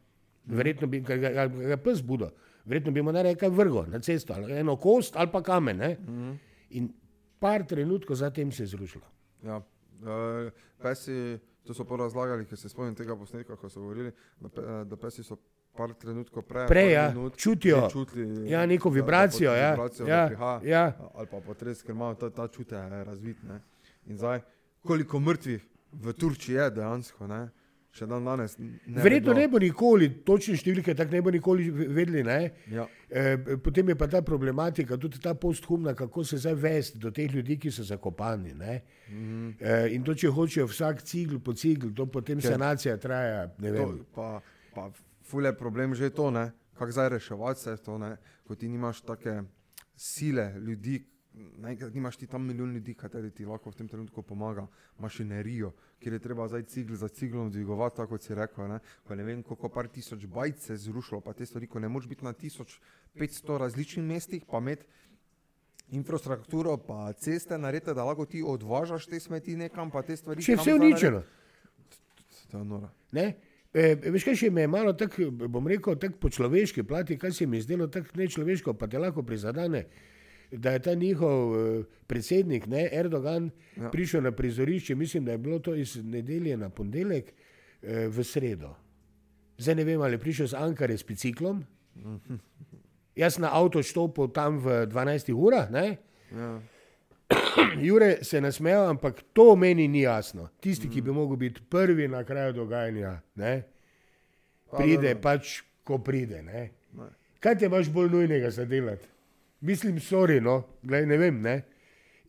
[0.47, 2.31] verjetno bi ga, ga, ga, pes budo,
[2.65, 5.77] verjetno bi mu nekaj vrgo na cesto, ali eno kost ali pa kamen.
[5.77, 5.97] Ne?
[6.71, 6.89] In
[7.45, 9.05] par trenutkov zatem se je zrušilo.
[9.43, 9.61] Ja.
[9.97, 11.17] Uh, pesi,
[11.63, 14.85] to so pa razlagali, ker se spomnim tega posnetka, ko so govorili, da, pe, eh,
[14.85, 15.37] da pesi so
[15.73, 17.89] par trenutkov prej, Prej, ja, minut čutijo.
[17.89, 19.71] čutili, Ja, neko da- da vibracijo, bo- ja.
[19.71, 20.85] vibracijo, Ja, da prihaja, ja.
[21.15, 23.43] ali pa potres, ker imajo ta, ta čute eh, razvit.
[23.45, 23.61] Ne.
[24.07, 24.41] In zdaj,
[24.83, 25.63] koliko mrtvih
[25.95, 27.49] v Turčiji je dejansko, ne?
[27.95, 28.57] Še dan danes.
[28.59, 32.23] Ne Verjetno ne bo nikoli, točne številke tako ne bo nikoli vedeli.
[32.23, 32.39] Ne?
[32.69, 32.87] Ja.
[33.09, 37.31] E, potem je pa ta problematika, tudi ta posthumna, kako se zdaj vesti do teh
[37.31, 38.51] ljudi, ki so zakopani.
[38.51, 38.65] Mm
[39.07, 39.15] Mhm.
[39.49, 39.55] -hmm.
[39.61, 43.51] e, in to, če hočejo vsak cigl po cigl, to potem Ker- sanacija traja.
[43.59, 44.41] ne To, pa,
[44.75, 44.91] pa
[45.23, 46.51] ful je problem že to, ne?
[46.75, 48.17] kako zdaj reševati se to, ne?
[48.45, 49.43] ko ti nimaš take
[49.97, 51.05] sile ljudi.
[51.35, 54.67] Naenkrat nimaš ti tam milijon ljudi, kateri ti lahko v tem trenutku pomaga,
[55.03, 58.69] mašinerijo, kjer je treba zdaj cigl za ciglom dvigovati, tako kot si rekel.
[58.71, 61.83] Ne, ko ne vem, koliko par tisoč bajt se je zrušilo, pa te stvari, ko
[61.83, 64.87] ne moreš biti na 1500 različnih mestih, pa imeti
[65.91, 70.45] infrastrukturo, pa ceste narejene, da lahko ti odvažaš te smeti nekam, pa te stvari.
[70.45, 71.23] Kam vse uničeno.
[72.51, 72.91] To je noro.
[73.13, 73.35] Ne?
[73.75, 77.33] E, veš, kaj še me je malo tako, bom rekel, tako po človeški plati, kaj
[77.35, 79.87] se mi je zdelo tako nečloveško, pa te lahko prizadane,
[80.51, 83.91] da je ta njihov eh, predsednik, ne, Erdogan, Ja.
[83.91, 87.33] prišel na prizorišče, mislim, da je bilo to iz nedelje na ponedeljek
[87.83, 88.75] eh, v sredo.
[89.59, 91.65] Zdaj ne vem, ali je prišel z Ankare s biciklom.
[93.17, 95.97] Jaz na avto štopil tam v 12 urah, ne?
[96.33, 96.61] Ja.
[97.81, 100.49] Jure se je nasmejal, ampak to meni ni jasno.
[100.61, 103.63] Tisti, ki bi mogel biti prvi na kraju dogajanja, ne,
[104.71, 106.43] pride pač, ko pride.
[106.43, 106.71] Ne.
[107.41, 109.07] Kaj te imaš bolj nujnega za delati?
[109.65, 111.41] Mislim, sorry, no, Glej, ne vem.
[111.41, 111.55] Ne.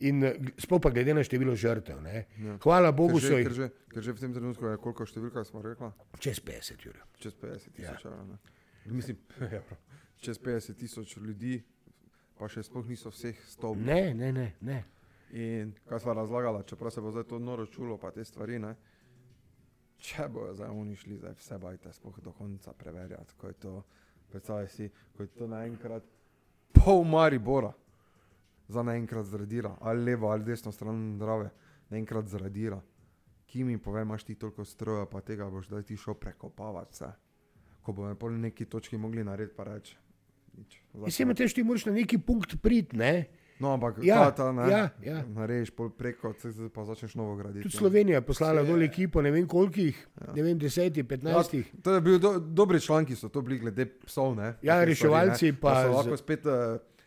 [0.00, 2.00] In eh, sploh pa glede na število žrtev.
[2.04, 2.26] Ne.
[2.40, 2.56] Ja.
[2.64, 5.88] Hvala Bogu, Ker so že, ker, že, v tem trenutku je koliko številka, smo rekli,
[6.20, 7.00] čez 50, Jure.
[7.20, 7.94] čez 50 Ja.
[7.96, 8.04] tisoč.
[8.08, 8.92] Ja.
[8.92, 9.16] Mislim,
[9.54, 9.80] ja, prav.
[10.20, 11.60] čez 50 tisoč ljudi,
[12.36, 13.76] pa še sploh niso vseh stov.
[13.76, 14.48] Ne, ne, ne.
[14.60, 14.78] ne.
[15.32, 18.76] In kaj sva razlagala, čeprav se bo zdaj to noro čulo, pa te stvari, ne?
[19.98, 23.72] če bojo zdaj oni šli, zdaj vse bajte, sploh do konca preverjati, ko je to,
[24.28, 26.04] predstavljaj si, ko je to naenkrat
[26.72, 27.72] pol Maribora,
[28.68, 31.50] za naenkrat zradira, ali levo ali desno stran drave,
[31.90, 32.80] naenkrat zradira.
[33.46, 37.10] Ki mi pove, imaš ti toliko stroja, pa tega boš zdaj ti šel prekopavati vse.
[37.82, 39.64] Ko bomo pol neki točki mogli narediti, pa.
[39.64, 43.24] Zdaj Mislim, da ti moraš na neki punkt priti, ne.
[43.58, 45.22] No, ampak Ja, ta, ta, ne, ja, ja.
[45.26, 47.62] narediš pol preko, c- pa začneš novo graditi.
[47.62, 47.76] Tudi.
[47.76, 50.32] Slovenija je poslala Se- dol ekipo, ne vem kolikih, Ja.
[50.34, 51.66] ne vem, desetih, petnajstih.
[51.66, 54.34] Ja, to je bil do, dobri članki, so to bili glede psov.
[54.34, 56.52] Ne, Ja, reševalci ne, pa z- lahko spet uh,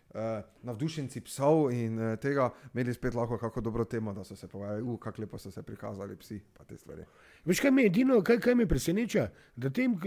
[0.10, 0.22] uh,
[0.64, 4.82] navdušenci psov in uh, tega imeli spet lahko kako dobro temo, da so se povedali,
[4.84, 7.06] uh, kako lepo so se prikazali psi, pa te stvari.
[7.46, 10.02] Veš, kaj me edino, kaj, kaj me preseneča, da tem uh,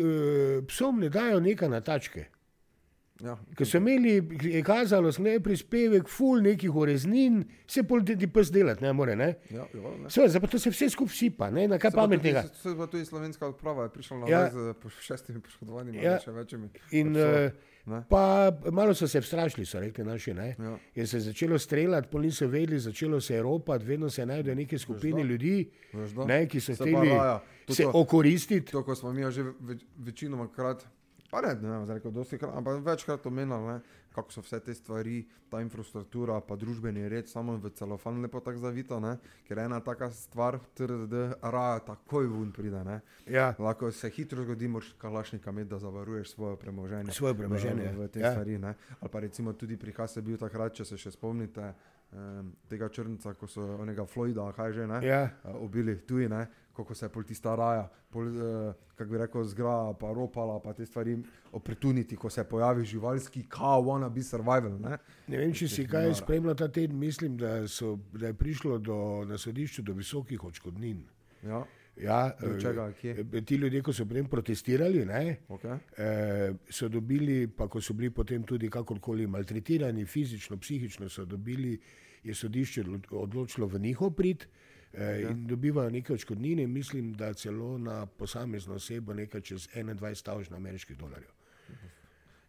[0.65, 2.27] psom ne dajo neka na tačke.
[3.23, 4.17] Ja, Ker so imeli,
[4.51, 9.15] je kazalo, ne prispevek, ful nekih ureznin, vse pol ti pes delati, ne more.
[9.17, 9.29] Ne?
[9.51, 10.11] ja, jo, ne.
[10.11, 11.69] Seveda, zdaj pa to se vse skupaj sipa, ne?
[11.71, 12.43] na kaj Se pa pametnega.
[12.63, 14.41] Se pa tudi slovenska odprava je prišla na Ja.
[14.41, 14.51] ja.
[14.51, 14.75] z
[15.07, 16.17] šestimi poškodovanimi, Ja.
[16.17, 16.23] ja.
[16.25, 16.71] še večjimi.
[16.99, 17.53] In uh,
[17.87, 18.01] ne.
[18.11, 20.35] pa malo so se vstrašili, so rekli naši.
[20.35, 20.49] Ne?
[20.59, 20.73] Ja.
[20.95, 24.55] Je se je začelo streljati, pol niso vedeli, začelo se je ropati, vedno se najdejo
[24.55, 25.29] neke skupine da.
[25.29, 25.71] ljudi,
[26.17, 26.25] da?
[26.27, 27.15] ne, ki so Se pa hteli
[27.71, 28.73] se okoristiti.
[28.73, 30.83] To, ko smo mi že več, večinoma krat,
[31.33, 34.75] pa ne, ne vem, rekel, dosti krat, ampak večkrat omenjali, ne, kako so vse te
[34.77, 39.15] stvari, ta infrastruktura, pa družbeni red, samo v celofan lepo tako zavito, ne,
[39.49, 42.99] ker ena taka stvar, TRD, raja takoj ven pride, ne.
[43.25, 43.55] Ja.
[43.59, 47.17] Lahko se hitro zgodi, moraš kalašnika imeti, da zavaruješ svoje premoženje.
[47.17, 48.35] Svoje premoženje, V, v, te ja.
[48.37, 48.75] stvari, ne.
[49.01, 51.73] Ali pa recimo tudi prikaz je bil takrat, če se še spomnite,
[52.13, 55.23] um, tega črnca, ko so onega Floyda, kaj že, ne Ja.
[55.45, 56.47] uh, ubili tuji, ne,
[56.77, 60.73] kako se je pol tista raja, pol, uh, kako bi rekel, zgraja, pa ropala, pa
[60.73, 61.19] te stvari
[61.53, 64.99] opretuniti, ko se pojavi živalski, kao, wanna be survival, ne.
[65.29, 69.25] Ne vem, če si kaj spremljal ta teden, mislim, da, so, da je prišlo do,
[69.27, 71.05] na sodišču do visokih odškodnin.
[71.43, 71.65] Ja,
[71.97, 73.11] Ja, eh, čega, kje?
[73.33, 75.79] eh, Ti ljudje, ko so potem protestirali, ne, okay.
[75.97, 81.79] eh, so dobili, pa ko so bili potem tudi kakorkoli maltretirani, fizično, psihično, so dobili,
[82.25, 84.47] je sodišče odlo- odločilo v njihov prid
[84.93, 90.57] eh, in dobivajo neke odškodnine, mislim, da celo na posamezno osebo nekaj čez 21 tavžna
[90.57, 91.31] ameriških dolarjev.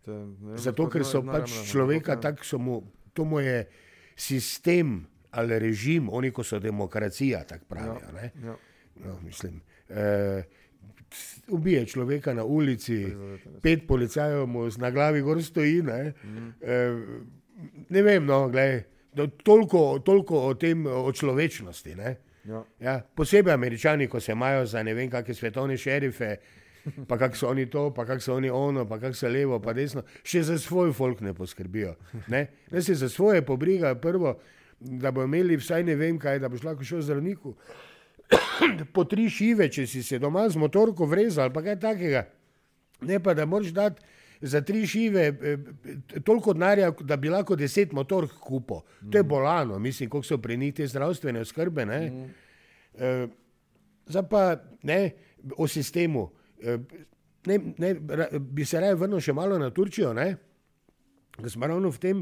[0.01, 2.81] Te, ne Zato, ker so pač človeka tako, so mu,
[3.13, 3.67] to mu je
[4.15, 8.11] sistem ali režim, oni ko so demokracija, tako pravijo.
[8.13, 8.31] ne.
[8.35, 8.55] Ja, ja,
[8.95, 10.43] No, mislim, eh,
[11.47, 13.07] ubije človeka na ulici,
[13.61, 15.81] pet policajev mu na glavi gor stoji.
[15.81, 16.49] Ne, Mhm.
[16.61, 16.97] eh,
[17.89, 21.95] ne vem, no, glej, do, toliko, toliko o tem, o človečnosti.
[21.95, 22.15] Ne.
[22.45, 22.63] ja.
[22.81, 26.35] Ja, posebej američani, ko se imajo za ne vem, kakšne svetovne šerife,
[27.07, 29.73] pa kako so oni to, pa kako so oni ono, pa kako so levo, pa
[29.73, 31.95] desno, še za svoj folk ne poskrbijo.
[32.27, 34.39] Ne, ne se za svoje pobrigajo prvo.
[34.79, 37.53] da bo imeli vsaj ne vem kaj, da boš lahko šel zdravniku.
[38.93, 42.25] Po tri šive, če si se doma z motorko vrezal ali pa kaj takega.
[43.01, 44.01] Ne pa da moraš dati
[44.41, 45.57] za tri šive eh,
[46.23, 48.81] toliko denarja, da bi lahko deset motork kupil.
[49.11, 51.85] To je bolano, mislim, koliko so pri njih te zdravstvene oskrbe.
[51.85, 52.01] Ne?
[52.95, 53.27] Eh,
[54.07, 55.11] Zdaj pa ne
[55.57, 56.29] o sistemu.
[56.61, 56.77] Eh,
[57.45, 60.13] Ne, ne, ra, bi se raje vrnil še malo na Turčijo.
[60.15, 62.21] Ker smo ravno v tem,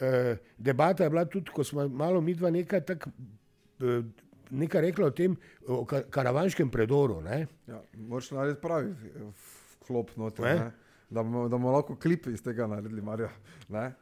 [0.00, 4.02] eh, debata je bila tudi, ko smo malo mi dva nekaj, tak, eh,
[4.50, 7.20] nekaj rekla o tem, o ka, karavanškem predoru.
[7.24, 7.46] Ne?
[7.66, 9.48] Ja, moraš narediti pravi eh,
[9.86, 10.54] klop noter, Ne?
[10.54, 10.70] ne?
[11.10, 13.30] Da, bomo, da bomo lahko klip iz tega naredili, Marja.
[13.68, 13.92] Ne?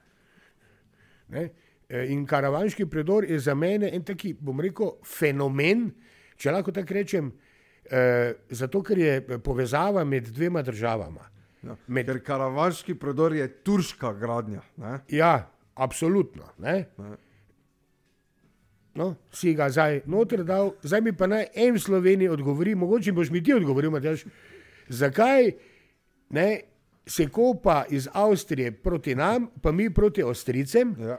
[1.29, 1.49] Ne?
[1.89, 5.91] Eh, In karavanški predor je za mene en taki, bom rekel, fenomen,
[6.37, 7.31] če lahko tako rečem,
[7.91, 11.31] eh, zato ker je povezava med dvema državama.
[11.63, 11.77] Ja.
[11.87, 14.61] Med, Ker karavanški predor je turška gradnja.
[14.77, 14.99] Ne?
[15.09, 16.51] ja, absolutno.
[16.59, 16.85] Ne?
[16.99, 17.17] Ne.
[18.97, 23.31] No, si ga zdaj noter dal, zdaj mi pa naj en Sloveniji odgovori, mogoče boš
[23.31, 24.25] mi ti odgovoril, Matjaž,
[24.89, 25.53] zakaj
[26.31, 26.61] ne,
[27.07, 31.19] se kopa iz Avstrije proti nam, pa mi proti Avstrijcem, Ja.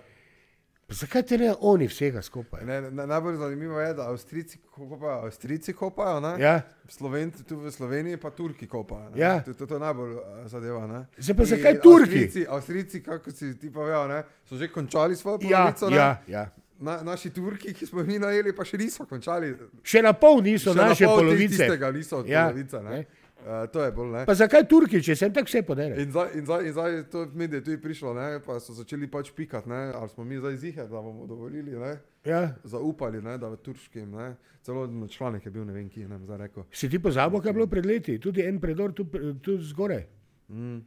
[0.87, 2.65] pa zakaj te ne oni vsega skupaj?
[2.65, 6.33] Ne, ne, najbolj zanimivo je, da Avstrijci kopajo, Avstrijci kopajo ne?
[6.39, 9.09] Ja, Slovenci tu v Sloveniji pa Turki kopajo.
[9.09, 9.21] ne.
[9.21, 9.39] Ja.
[9.41, 10.87] To, to, to je najbolj uh, zadeva.
[10.87, 11.05] Ne?
[11.17, 12.03] Zdaj pa In zakaj Turki?
[12.03, 14.23] Avstrijci, Avstrijci, kako si ti povedal, ne?
[14.45, 15.89] so že končali svojo ja, polovico.
[15.89, 15.95] ne?
[15.95, 16.49] ja, ja.
[16.79, 19.55] Na, naši Turki, ki smo jih mi najeli, pa še niso končali.
[19.81, 21.57] Še na pol niso Še na naše pol polovice.
[21.57, 22.81] Tistega niso Ja, polovice.
[22.85, 22.99] Ne?
[23.01, 23.25] ne.
[23.47, 24.21] Uh, to je bolj ne.
[24.25, 25.97] Pa zakaj Turki, če sem tako vse podere?
[26.01, 28.41] In zdaj, in zdaj, in zdaj to v medije tudi prišlo, ne?
[28.43, 29.93] pa so začeli pač pikati, ne?
[29.95, 31.93] ali smo mi zdaj zihe, da bomo dovolili, ne?
[32.27, 32.41] Ja.
[32.67, 33.37] zaupali, ne?
[33.37, 34.33] da v turškim, ne?
[34.65, 36.65] celo članek je bil, ne vem, ki je nam zdaj rekel.
[36.73, 38.17] Si ti pozabil, kaj je bilo pred leti?
[38.19, 39.05] Tudi en predor tu,
[39.39, 40.03] tu zgoraj.
[40.49, 40.81] Mm.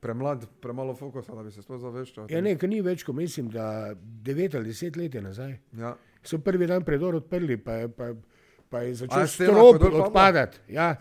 [0.00, 2.28] Premlad, premalo fokusa, da bi se sploh zaveščal.
[2.30, 5.56] Ja, ne, ni več, ko mislim, da 9 ali 10 let je nazaj.
[5.78, 5.96] Ja.
[6.22, 8.12] So prvi dan predor odprli, pa je, pa,
[8.70, 10.62] pa je začel strop odpadati.
[10.74, 10.92] Ja.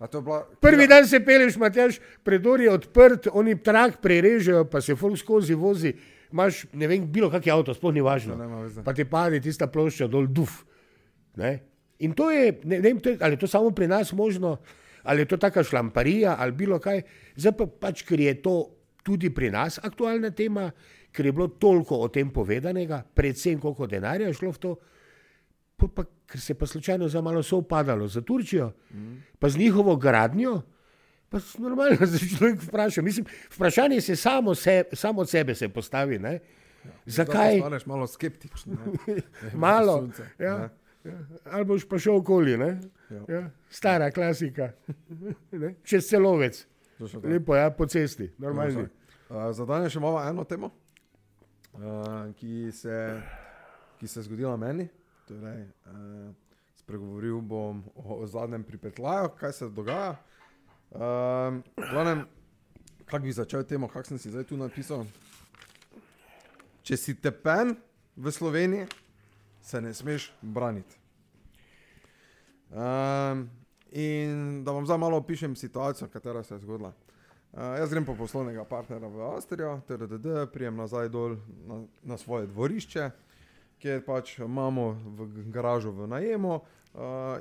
[0.00, 5.18] Bila, Prvi dan se peleš, Matjaš, predor je odprt, oni trak prerežejo, pa se folk
[5.20, 5.92] skozi vozi.
[6.32, 8.36] Imaš, ne vem, bilo kak avto, sploh ni važno.
[8.38, 8.84] Ne, veze.
[8.86, 10.62] Pa ti pade tista plošča dol, duf.
[11.36, 11.58] Ne?
[12.00, 14.56] In to je, ne, ne vem, to je, ali je to samo pri nas možno,
[15.02, 17.02] ali je to taka šlamparija, ali bilo kaj.
[17.36, 18.54] Zdaj pa pač, ker je to
[19.02, 20.70] tudi pri nas aktualna tema,
[21.12, 24.74] ker je bilo toliko o tem povedanega, predvsem koliko denarja je šlo v to,
[25.88, 29.16] pa, ker se je pa slučajno za malo sovpadalo za Turčijo, mm.
[29.38, 30.60] pa z njihovo gradnjo.
[31.30, 33.02] Pa normalno se človek vpraša.
[33.02, 36.18] Mislim, vprašanje se samo, se, samo od sebe se postavi.
[36.18, 36.38] Ne?
[37.06, 37.58] Zakaj?
[37.58, 38.72] Postaneš malo skeptičen.
[39.06, 39.16] Ne?
[39.54, 39.98] Malo.
[39.98, 40.68] Sunce, Ja, ne.
[41.44, 42.80] Ali boš pa šel okoli, ne?
[43.10, 43.24] Ja.
[43.28, 43.50] Ja.
[43.70, 44.72] Stara klasika.
[45.52, 45.74] Ne?
[45.84, 46.66] Čez celovec,
[47.22, 48.86] lepo je ja, po cesti, normalni.
[49.30, 50.70] Uh, za danes imamo eno temo,
[51.72, 51.80] uh,
[52.36, 53.20] ki, se,
[53.98, 54.88] ki se je zgodila meni.
[55.28, 56.30] Torej, uh,
[56.76, 60.16] spregovoril bom o, o zadnjem pripetljaju, kaj se dogaja.
[60.90, 62.24] Um, glavnem,
[63.04, 65.04] kako bi začel temo, kako sem si zdaj tu napisal.
[66.82, 67.76] Če si tepen
[68.16, 68.86] v Sloveniji,
[69.62, 70.96] se ne smeš braniti.
[72.70, 73.50] Um,
[73.90, 76.92] in da vam zdaj malo opišem situacijo, katera se je zgodila.
[77.52, 82.46] Uh, jaz grem po poslovnega partnerja v Avstrijo, TRDD, prijem nazaj dol na, na svoje
[82.46, 83.10] dvorišče,
[83.82, 86.62] kjer pač imamo v g- garažo v najemu uh,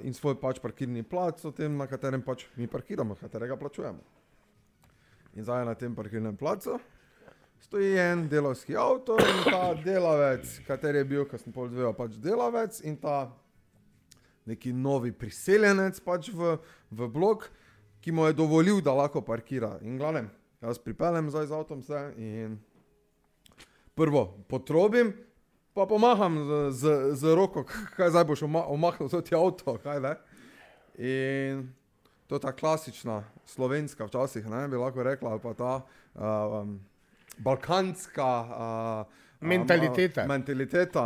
[0.01, 4.01] in svoj pač parkirni plac, tem, na katerem pač mi parkiramo, katerega plačujemo.
[5.37, 6.79] In zdaj na tem parkirnem placu
[7.59, 12.17] stoji en delovski avto in ta delavec, kater je bil, ker sem pol dvejo pač
[12.21, 13.29] delavec in ta
[14.49, 16.57] neki novi priseljenec pač v,
[16.89, 17.49] v blok,
[18.01, 19.75] ki mu je dovolil, da lahko parkira.
[19.85, 20.29] In glavnem,
[20.63, 22.57] jaz pripeljem zdaj z avtom vse in
[23.99, 25.11] prvo potrobim,
[25.75, 26.83] pa pomaham z, z,
[27.19, 27.65] z roko,
[27.97, 30.15] kaj zdaj boš oma- omahnil to ti avto, kaj ne.
[30.99, 31.67] In
[32.27, 36.79] to je ta klasična slovenska včasih, ne bi lahko rekla, ali pa ta uh, um,
[37.39, 40.21] balkanska uh, Mentaliteta.
[40.21, 41.05] Uh, mentaliteta.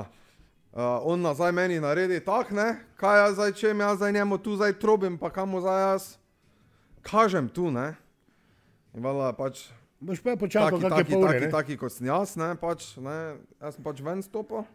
[0.73, 4.55] Uh, on nazaj meni naredi tak, ne, kaj jaz zdaj čem, jaz zdaj njemu tu
[4.57, 6.07] zdaj trobim, pa kam zdaj jaz
[7.05, 7.93] kažem tu, ne.
[8.93, 9.67] In valjda pač
[10.03, 11.49] Boš pa počakal, kako je pol ure.
[11.51, 14.65] taki, kot sem jaz, ne, pač, ne, jaz sem pač ven stopil,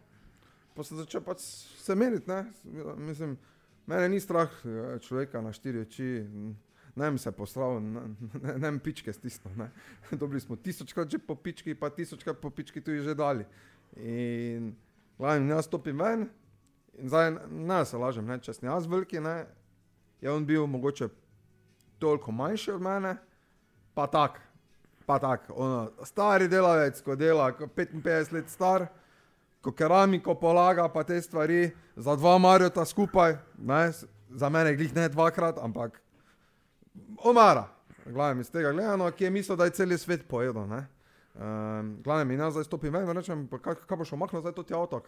[0.73, 1.43] pa sem začel pač
[1.83, 2.47] se meriti, ne,
[2.97, 3.35] mislim,
[3.85, 6.55] mene ni strah eh, človeka na štiri oči, n-
[6.95, 7.31] bi se
[7.79, 9.67] ne, ne bi pičke stisnil,
[10.11, 13.45] dobili smo tisočkrat že po pički, pa tisočkrat po pički tu že dali.
[13.95, 14.75] In
[15.17, 16.29] glavno, jaz stopim ven
[16.99, 19.45] in zdaj ne se lažem, ne, če sem jaz veliki, ne,
[20.21, 21.07] je on bil mogoče
[21.99, 23.15] toliko manjši od mene,
[23.93, 24.39] pa tak,
[25.05, 28.87] pa tak, ono, stari delavec, ko dela, ko 55 let star,
[29.61, 33.81] ko keramiko polaga, pa te stvari, za dva marjota skupaj, ne,
[34.29, 35.99] za mene glih ne dvakrat, ampak
[37.23, 37.67] omara.
[38.05, 40.67] Glavno iz tega gledano, ki je mislil, da je cel svet pojedel.
[40.67, 40.87] Ne.
[41.35, 44.63] Um, glavno, in jaz zdaj stopim ven in rečem, kaj, kaj boš omaknil zdaj to
[44.63, 44.99] ti avto,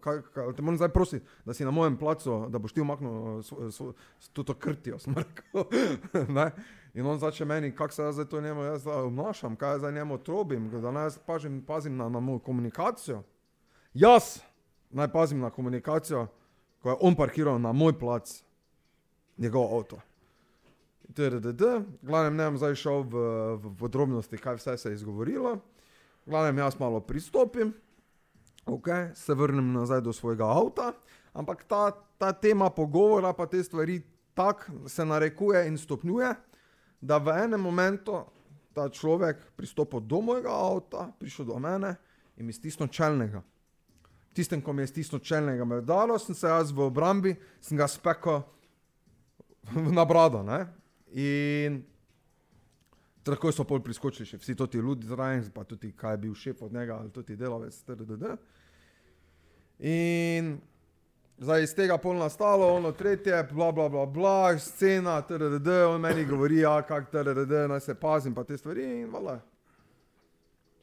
[0.00, 3.10] kaj, kaj, te moram zdaj prositi, da si na mojem placu, da boš ti omaknil
[3.42, 4.96] svo- s- to, krtijo.
[6.28, 6.50] Ne.
[6.94, 10.18] In on začne meni, kako se jaz zdaj to njemu jaz obnašam, kaj zdaj njemu
[10.18, 13.22] trobim, da naj pazim, pazim na, na mojo komunikacijo.
[13.94, 14.38] Jaz
[14.90, 16.26] naj pazim na komunikacijo,
[16.82, 18.44] ko je on parkiral na moj plac,
[19.36, 19.98] njegov avto.
[21.12, 21.62] TRDD,
[22.02, 23.24] glavnem ne bom zdaj šel v,
[23.60, 25.58] v podrobnosti, kaj vse se je izgovorilo.
[26.26, 27.74] Glavnem jaz malo pristopim,
[28.66, 30.92] okay, se vrnem nazaj do svojega avta,
[31.32, 34.00] ampak ta, ta tema pogovora, pa te stvari
[34.34, 36.34] tako se narekuje in stopnjuje,
[37.00, 38.24] da v enem momentu
[38.74, 41.94] ta človek pristopil do mojega avta, prišel do mene
[42.36, 43.42] in mi stisnil čelnega.
[44.34, 47.78] Tistem, ko mi je stisnil čelnega, me je dalo, sem se jaz v obrambi, sem
[47.78, 48.42] ga spekel
[49.96, 50.42] na brado.
[50.42, 50.66] Ne?
[51.14, 51.82] In
[53.22, 56.62] tako so pol priskočili še vsi ti ljudje zraven, pa tudi kaj je bil šef
[56.62, 58.36] od njega ali tudi delavec, TRDD.
[59.78, 60.58] In
[61.38, 66.24] zdaj iz tega pol nastalo, ono tretje, bla bla bla, bla scena, TRDD, on meni
[66.24, 69.38] govori, ja, kak TRDD, naj se pazim, pa te stvari in vala.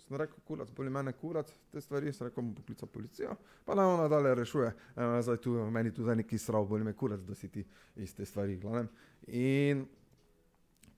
[0.02, 3.94] Sem rekel, kurac, boli mene kurac, te stvari, sem rekel, bom poklical policijo, pa naj
[3.94, 4.74] ona dalje rešuje.
[4.96, 7.64] E, zdaj tu, meni tu zdaj neki srav, boli me kurac, da si ti
[7.96, 8.90] iz te stvari, glavnem.
[9.28, 9.86] In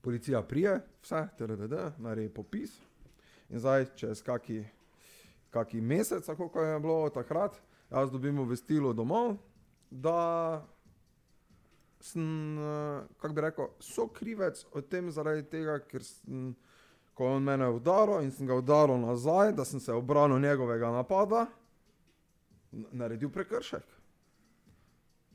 [0.04, 2.76] policija prije, vse, TRDD, naredi popis.
[3.50, 4.64] In zdaj, čez kaki,
[5.50, 9.38] kaki mesec, kako je bilo takrat, jaz dobim obvestilo domov,
[9.92, 10.66] da
[12.00, 16.56] sem, eh, kako bi rekel, sokrivec o tem zaradi tega, ker sem,
[17.14, 20.92] ko je on mene udaril in sem ga udaril nazaj, da sem se obranil njegovega
[20.92, 21.46] napada,
[22.92, 23.84] naredil prekršek.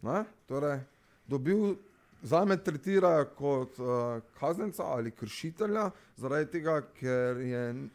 [0.03, 0.25] Ne?
[0.47, 0.81] Torej,
[1.27, 1.77] dobil,
[2.23, 3.87] za me tretirajo kot uh,
[4.35, 7.89] kaznenca ali kršitelja, zaradi tega, ker je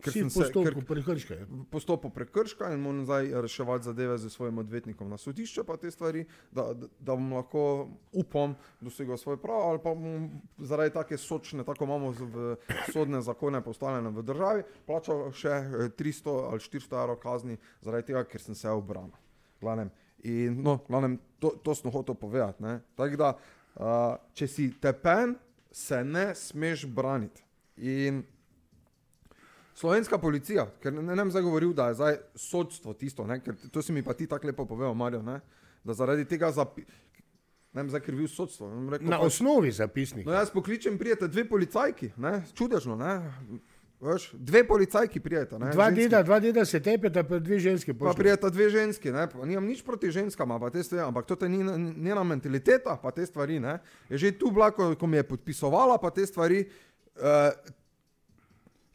[0.00, 1.34] ker Si sem v se- ker- postopku prekrška.
[2.10, 6.72] prekrška in moram zdaj reševati zadeve z svojim odvetnikom na sodišče, pa te stvari, da,
[6.72, 11.84] da, da bom lahko, upam, dosegel svoj prav, ali pa bom zaradi take sočne, tako
[11.84, 12.14] imamo
[12.92, 18.24] sodne zakone postavljene v državi, plačal še eh, 300 ali 400 evrov kazni, zaradi tega,
[18.24, 19.12] ker sem se obranil.
[19.60, 19.90] Glavnem,
[20.24, 22.62] in, no, glavnem, to, to sem hotel povedati.
[22.62, 22.80] ne.
[22.96, 23.30] Tako da,
[23.76, 25.34] uh, če si tepen,
[25.72, 27.42] se ne smeš braniti.
[27.76, 28.22] In
[29.74, 33.54] Slovenska policija, ker ne, ne bom zdaj govoril, da je zdaj sodstvo tisto, ne, ker
[33.72, 35.38] to si mi pa ti tako lepo povedal, Marijo, ne,
[35.84, 36.84] da zaradi tega zapi...
[37.72, 38.68] ne bom zdaj krivil sodstvo.
[38.90, 40.28] Rekel, Na pač, osnovi zapisnika.
[40.30, 43.14] no jaz pokličem, prijete dve policajki, ne, čudežno, ne,
[44.00, 45.58] veš, dve policajki prijete.
[45.58, 46.02] Ne, Dva ženski.
[46.02, 48.16] deda, dva deda se tepeta, pa dve ženske Pa pošlje.
[48.16, 51.48] prijeta dve ženski, ne, pa nimam nič proti ženskam, pa te stvari, ampak to je
[51.48, 53.78] njena, njena mentaliteta, pa te stvari, ne,
[54.08, 57.52] je že tu bila, ko, ko mi je podpisovala, pa te stvari uh,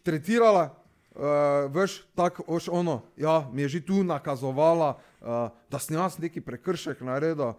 [0.04, 0.74] tretirala,
[1.16, 1.22] uh,
[1.70, 5.28] veš, tako, oš ono, ja, mi je že tu nakazovala, uh,
[5.70, 7.54] da sem jaz neki prekršek naredil.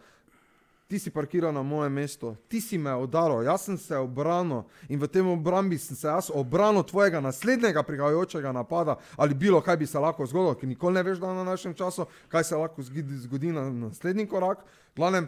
[0.86, 5.00] Ti si parkiral na moje mesto, ti si me udaril, jaz sem se obranil in
[5.00, 9.86] v tem obrambi sem se jaz obranil tvojega naslednjega prihajajočega napada ali bilo kaj bi
[9.86, 13.50] se lahko zgodilo, ker nikoli ne veš, da na našem času, kaj se lahko zgodi,
[13.50, 14.62] na naslednji korak.
[14.96, 15.26] Glavnem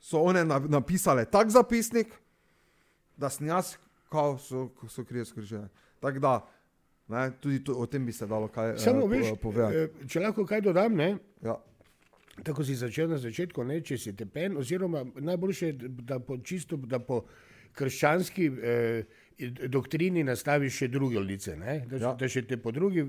[0.00, 2.16] so one na, napisale tak zapisnik,
[3.16, 3.76] da sem jaz,
[4.08, 5.68] kao so, so krije skrižene.
[6.00, 6.46] Tako da,
[7.08, 9.76] ne, tudi to, o tem bi se dalo kaj Samo eh, po- veš, povedati.
[9.76, 11.18] eh, če lahko kaj dodam, ne?
[11.42, 11.60] Ja.
[12.44, 16.76] Tako si začel na začetku, ne, če si tepen, oziroma najboljše, je, da po čisto,
[16.76, 17.24] da po
[17.76, 19.04] krščanski eh,
[19.68, 22.02] doktrini nastaviš še druge lice, ne, da, Ja.
[22.08, 22.12] ja.
[22.20, 23.06] da še te po drugi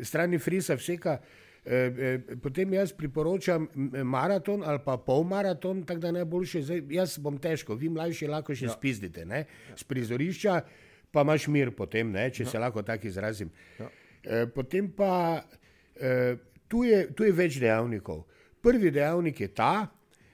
[0.00, 1.18] strani frisa vseka.
[1.66, 7.16] Eh, eh, potem jaz priporočam m, maraton ali pa polmaraton, tako da najboljše, zdaj, jaz
[7.18, 8.74] bom težko, vi mlajši lahko še ja.
[8.76, 9.40] spizdite, ne,
[9.74, 10.60] z prizorišča,
[11.10, 12.52] pa imaš mir potem, ne, če ja.
[12.52, 13.50] se lahko tako izrazim.
[13.80, 13.90] Ja.
[14.22, 15.42] Eh, potem pa
[15.98, 16.38] eh,
[16.68, 18.24] tu, je, tu je več dejavnikov.
[18.66, 19.86] Prvi dejavnik je ta,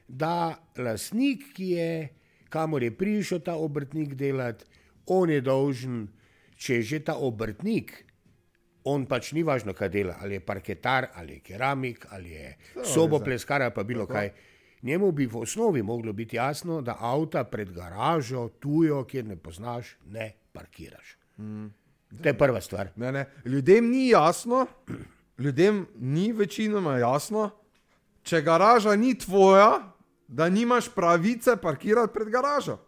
[0.09, 2.09] da lastnik, ki je,
[2.49, 4.65] kamor je prišel ta obrtnik delati,
[5.13, 6.07] on je dolžen,
[6.57, 7.93] če je že ta obrtnik,
[8.89, 12.57] on pač ni važno, kaj dela, ali je parketar, ali je keramik, ali je
[12.95, 14.33] sobopleskar, ali pa bilo kaj.
[14.83, 19.97] Njemu bi v osnovi moglo biti jasno, da avta pred garažo, tujo, kjer ne poznaš,
[20.11, 21.17] ne parkiraš.
[21.39, 21.67] Mm.
[22.23, 22.91] To je prva stvar.
[22.97, 23.27] Ne, ne.
[23.45, 24.67] Ljudem ni jasno,
[25.45, 27.51] ljudem ni večinoma jasno,
[28.23, 29.93] če garaža ni tvoja,
[30.29, 32.79] da nimaš pravice parkirati pred garažo.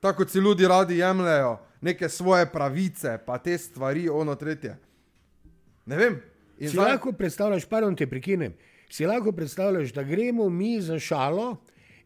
[0.00, 4.76] Tako kot si ljudje radi jemljajo neke svoje pravice, pa te stvari, ono tretje.
[5.86, 6.22] Ne vem,
[6.58, 8.52] In Si zdaj- lahko predstavljaš, pardon, te prekinem,
[8.88, 11.56] si lahko predstavljaš, da gremo mi za šalo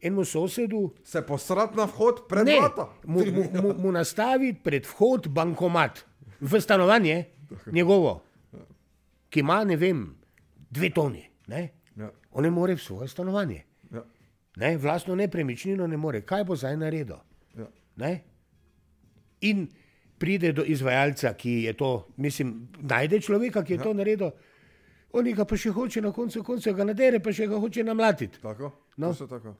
[0.00, 2.88] enemu sosedu, Se posrat na vhod pred ne, vrata.
[3.04, 6.04] mu, mu, mu, mu nastaviti pred vhod bankomat
[6.40, 7.24] v stanovanje
[7.66, 8.22] njegovo,
[9.30, 10.16] ki ima, ne vem,
[10.70, 11.24] dve toni.
[11.46, 11.68] Ne?
[11.96, 13.62] Ja, On ne more v svoje stanovanje.
[13.92, 14.04] ja,
[14.56, 14.76] Ne?
[14.78, 16.20] Vlastno nepremičnino ne more.
[16.20, 17.16] Kaj bo zdaj naredil?
[17.56, 17.66] ja.
[17.96, 18.24] Ne?
[19.40, 19.68] In
[20.18, 23.82] pride do izvajalca, ki je to, mislim, najde človeka, ki je ja.
[23.82, 24.30] to naredil,
[25.12, 28.40] on ga pa še hoče na koncu konca ga nadere, pa še ga hoče namlatiti.
[28.42, 28.72] Tako?
[28.96, 29.12] No.
[29.12, 29.54] Točno tako.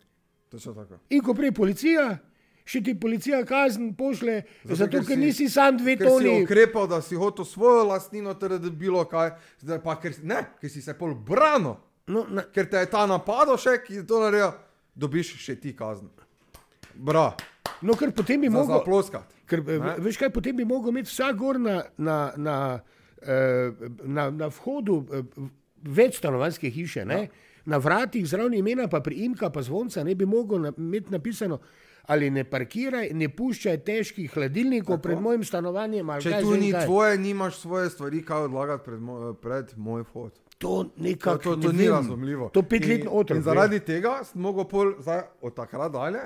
[0.49, 0.99] Točno tako.
[1.11, 2.19] In ko prije policija,
[2.67, 6.05] še ti policija kazen pošle, zato, zato ker ker, ker si- nisi sam dve Ker
[6.05, 6.43] si toni.
[6.43, 10.69] ukrepal, da si hotel svojo lastnino, ter da bilo kaj, zdaj pa ker, ne, ker
[10.69, 11.77] si se pol branil,
[12.09, 14.53] No, na, ker te je ta napadal še, ki je to naredil,
[14.95, 16.07] dobiš še ti kazen.
[16.97, 17.35] Bra,
[17.83, 18.79] no, ker potem bi mogel.
[18.79, 19.25] zaploskat.
[19.45, 19.95] Ker, eh, Ne?
[19.99, 22.57] veš kaj, potem bi mogel imeti vsak gor na, na, na,
[23.21, 23.71] eh,
[24.05, 25.23] na, na vhodu eh,
[25.85, 27.29] več stanovanjske hiše, ne?
[27.65, 31.59] na vratih zraven imena, pa priimka, pa zvonca, ne bi mogel na, imeti napisano,
[32.07, 36.07] ali ne parkiraj, ne puščaj težkih hladilnikov pred mojim stanovanjem.
[36.21, 36.87] Če tu ni kaj.
[36.87, 40.33] tvoje, nimaš svoje stvari, kaj odlagati pred, moj, pred moj vhod.
[40.33, 42.49] To To, nekako to, to ne ni razumljivo.
[42.49, 43.43] To petletni otrok.
[43.43, 46.23] Zaradi tega sem mogel pol, zdaj, od takrat dalje,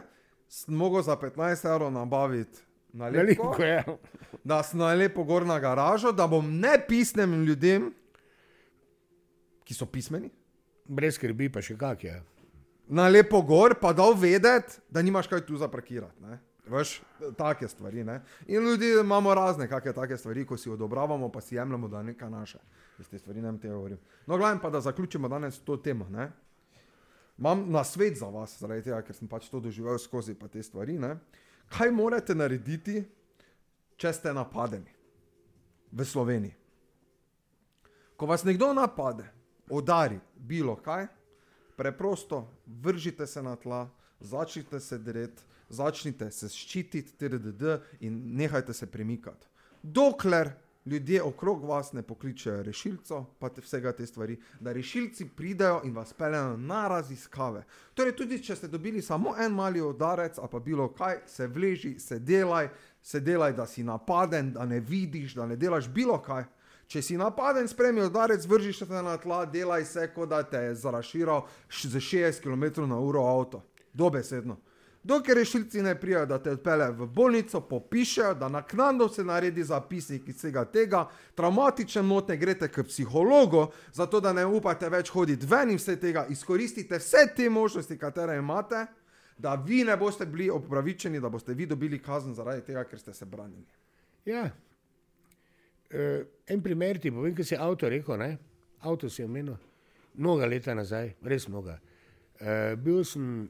[0.49, 2.59] sem mogel za 15 evrov nabaviti
[2.93, 3.85] nalepko, Veliko je.
[4.45, 7.91] da sem nalepo gor na garažo, da bom nepisnim ljudem,
[9.65, 10.31] ki so pismeni,
[10.91, 12.17] Brez skrbi, pa še kak je.
[12.91, 16.23] Nalepo gor, pa dal vedeti, da nimaš kaj tu zaprakirati.
[16.23, 16.39] ne.
[16.71, 17.01] Veš,
[17.37, 18.05] take stvari.
[18.05, 18.21] Ne?
[18.47, 22.05] In ljudi imamo razne, kakšne take stvari, ko si odobravamo, pa si jemljemo, da je
[22.05, 22.59] nekaj naše.
[22.99, 23.99] Jaz te stvari ne tega govorim.
[24.27, 26.09] No, glavno pa, da zaključimo danes to temo.
[26.09, 26.31] Ne?
[27.39, 30.99] Imam na svet za vas, zaradi tega, ker sem pač to doživel skozi te stvari.
[30.99, 31.17] Ne?
[31.69, 33.03] Kaj morate narediti,
[33.97, 34.95] če ste napadeni
[35.93, 36.55] v Sloveniji?
[38.17, 39.25] Ko vas nekdo napade,
[39.71, 41.07] udari, bilo kaj,
[41.81, 48.87] preprosto vržite se na tla, začnite se dreti, začnite se ščititi, TDD in nehajte se
[48.87, 49.47] premikati.
[49.83, 50.51] Dokler
[50.85, 55.97] ljudje okrog vas ne pokličejo rešilcev, pa te vsega te stvari, da rešilci pridejo in
[55.97, 57.65] vas peljejo na raziskave.
[57.95, 61.97] Torej, tudi če ste dobili samo en mali udarec, a pa bilo kaj, se vleži,
[61.99, 62.69] se delaj,
[63.03, 66.45] se delaj, da si napaden, da ne vidiš, da ne delaš bilo kaj.
[66.91, 70.75] Če si napaden, spremi udarec, vržiš se na tla, delaj se, kot da te je
[70.75, 73.63] zaraširal š- z 60 km/h avto.
[73.95, 74.57] Dobesedno.
[75.03, 80.29] Dokler rešilci ne prijajo, da te odpeljejo v bolnico, popišejo, da naknadno se naredi zapisnik
[80.29, 85.71] iz vsega tega, traumatične motnje greste k psihologu, zato da ne upate več hoditi ven
[85.71, 88.87] in vse tega, izkoristite vse te možnosti, katere imate,
[89.39, 93.15] da vi ne boste bili opravičeni, da boste vi dobili kazen zaradi tega, ker ste
[93.15, 93.65] se branili.
[94.25, 94.51] Ja.
[95.91, 98.31] Uh, en primer ti povem, ki si avto rekel, ne?
[98.87, 99.57] avto si omenil,
[100.15, 101.81] mnoga leta nazaj, res mnoga.
[102.41, 103.49] Uh, bil sem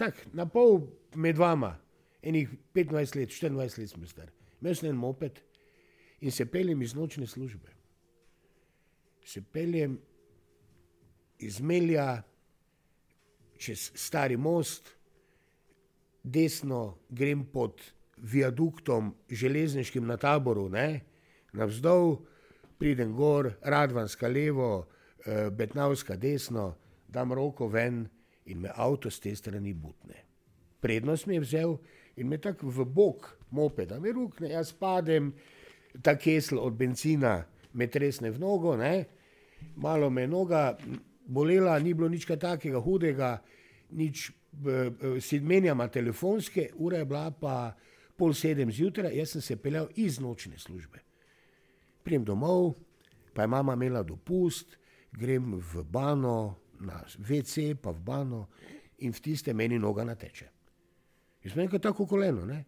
[0.00, 0.80] tak, na pol
[1.14, 1.74] med vama,
[2.22, 4.30] enih 25 let, 24 let sem star.
[4.60, 5.40] Imel sem en moped
[6.20, 7.72] in se peljem iz nočne službe.
[9.24, 9.98] Se peljem
[11.38, 12.22] iz Melja
[13.60, 14.88] čez stari most,
[16.22, 17.80] desno grem pod
[18.16, 21.00] viaduktom železniškim na taboru, ne?
[21.52, 22.16] Navzdol,
[22.78, 24.86] pridem gor, Radvanska levo,
[25.26, 26.74] eh, Betnavska desno,
[27.08, 28.08] dam roko ven
[28.44, 30.24] in me avto z te strani butne.
[30.80, 31.76] Prednost mi je vzel
[32.16, 35.32] in me tako v bok mopeda, me rukne, jaz padem,
[36.02, 39.04] ta kesel od benzina me tresne v nogo, ne?
[39.76, 40.78] malo me je noga
[41.26, 43.42] bolela, ni bilo nič takega hudega,
[43.90, 47.76] nič eh, eh, si menjama telefonske, ura je bila pa
[48.16, 51.09] pol sedem zjutraj, jaz sem se peljal iz nočne službe.
[52.04, 52.74] Prijem domov,
[53.34, 54.78] pa je mama imela dopust,
[55.12, 58.48] grem v bano, na WC, pa v bano
[59.04, 60.48] in v tiste meni noga nateče.
[61.44, 62.64] Jaz sem nekaj tako koleno, ne?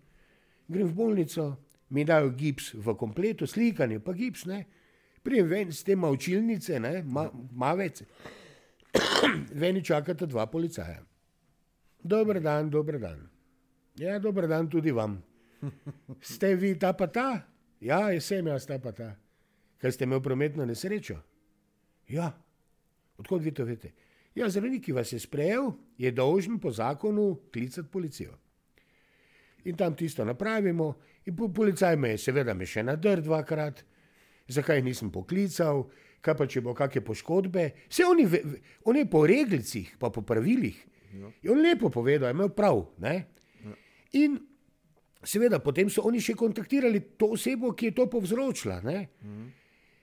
[0.69, 1.47] grem v bolnico,
[1.93, 4.65] mi dajo gips v kompletu, slikanje, pa gips, ne.
[5.23, 8.03] Prijem ven z te mavčilnice, ne, ma, mavec,
[9.63, 11.03] veni čakata dva policaja.
[12.03, 13.29] Dober dan, dober dan.
[14.01, 15.21] Ja, dober dan tudi vam.
[16.21, 17.52] Ste vi ta pa ta?
[17.83, 19.11] Ja, sem jaz ta pa ta.
[19.79, 21.17] Ker ste imeli prometno nesrečo?
[22.09, 22.29] Ja.
[23.19, 23.91] Odkud vi to veste?
[24.35, 28.33] Ja, zdravnik, ki vas je sprejel, je dolžen po zakonu klicati policijo.
[29.65, 33.83] In tam tisto napravimo, in po, policaj me je seveda me še nadrl dvakrat,
[34.49, 35.85] zakaj nisem poklical,
[36.21, 37.67] kaj pa če bo kakšne poškodbe.
[37.89, 40.79] Vse oni, ve- ve- on je po reglicih, pa po pravilih.
[41.43, 42.87] Je on lepo povedal, je imel prav.
[42.99, 43.27] Ne?
[44.15, 44.39] In
[45.25, 48.81] seveda potem so oni še kontaktirali to osebo, ki je to povzročila.
[48.85, 48.99] Ne?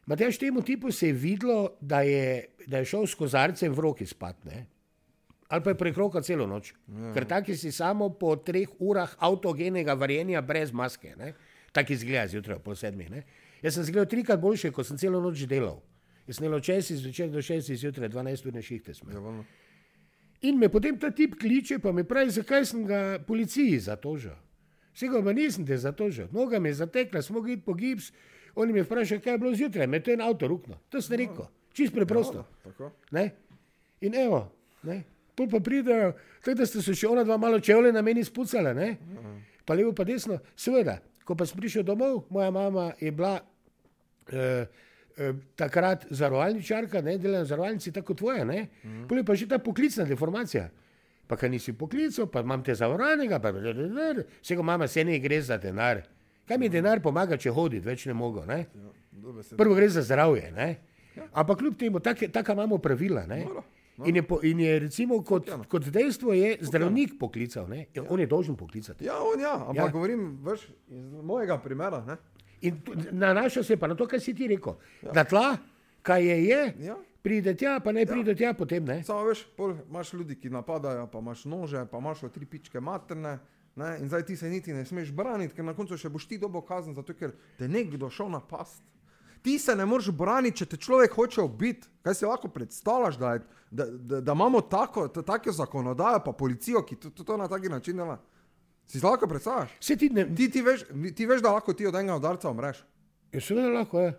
[0.09, 4.07] Matej, temu tipu se je videlo, da je, da je šel s kozarcem v roki
[4.09, 4.41] spat.
[4.49, 4.65] Ne?
[5.49, 6.73] Ali pa je prekrokal celo noč.
[6.87, 7.11] Ja.
[7.13, 11.13] Ker taki si samo po treh urah avtogenega varjenja brez maske.
[11.17, 11.33] Ne?
[11.73, 13.09] Tako izgleda zjutraj, pol sedmih.
[13.13, 13.23] Ne?
[13.61, 15.81] Jaz sem zgledal trikrat boljše, kot sem celo noč delal.
[16.29, 19.13] Jaz sem delal česi zvečer do šestih zjutraj, 12 ur na šihte smo.
[19.13, 19.33] Ja.
[20.49, 24.37] In me potem ta tip kliče, pa mi pravi, zakaj sem ga policiji zatožil.
[24.99, 26.27] Vsega pa nisem te zatožil.
[26.35, 28.11] Noga mi je zatekla, smo iti po gips.
[28.55, 30.75] Oni me vprašajo, kaj je bilo zjutraj, me to je en avto rukno.
[30.89, 32.43] To sem rekel, čist preprosto.
[32.65, 32.89] Ja.
[33.11, 33.29] Ne?
[34.01, 34.51] In evo,
[34.83, 35.03] ne?
[35.35, 36.11] pol pa pridejo,
[36.43, 38.97] tako da ste se še ona dva malo čevlje na meni spucala, ne?
[39.63, 40.41] pa levo pa desno.
[40.59, 44.67] Seveda, ko pa sem prišel domov, moja mama je bila eh,
[45.15, 48.65] eh, takrat zarovalničarka, ne delam v zarovalnici, tako tvoja, ne?
[49.07, 50.67] Pol je pa že ta poklicna deformacija.
[51.29, 55.41] Pa kaj nisi poklical, pa imam te zavarovanega, pa vse ko mama se ne gre
[55.41, 56.01] za denar.
[56.43, 58.63] Kaj mi denar pomaga, če hoditi, več ne mogo, ne?
[58.65, 58.93] Ja.
[59.53, 60.69] Prvo gre za zdravje, ne?
[61.33, 63.43] Ampak kljub temu, take- taka imamo pravila, ne?
[63.99, 67.85] In je, po, in je recimo kot, kot dejstvo je zdravnik poklical, ne?
[67.93, 69.05] Ja, On je dolžen poklicati.
[69.05, 69.83] Ja, on ja, ampak Ja.
[69.83, 69.89] ja.
[69.89, 71.99] govorim veš, iz mojega primera.
[72.05, 72.15] Ne?
[72.61, 72.79] In
[73.11, 74.73] nanaša se pa na to, kar si ti rekel.
[75.03, 75.11] Ja.
[75.13, 75.57] Na tla,
[76.01, 76.95] kaj je, je, Ja.
[77.21, 79.01] Pride tja, pa ne pride tja, potem ne.
[79.03, 83.39] Samo veš, pol imaš ljudi, ki napadajo, pa imaš nože, pa imaš tri pičke materne.
[83.75, 83.97] Ne?
[84.01, 86.61] In zdaj ti se niti ne smeš braniti, ker na koncu še boš ti dobo
[86.61, 88.81] kazen, zato ker te nekdo šel napast.
[89.41, 91.87] Ti se ne moreš braniti, če te človek hoče ubiti.
[92.03, 96.33] Kaj si lahko predstavljaš, da, je, da, da, da imamo tako, t- tako zakonodajo, pa
[96.33, 98.17] policijo, ki to, to, to na taki način dela?
[98.85, 99.77] Si lahko predstavljaš?
[99.79, 100.83] Ti ne, Ti, ti, veš,
[101.15, 102.83] ti veš, da lahko ti od enega udarca umreš.
[103.31, 104.11] je seveda lahko, je.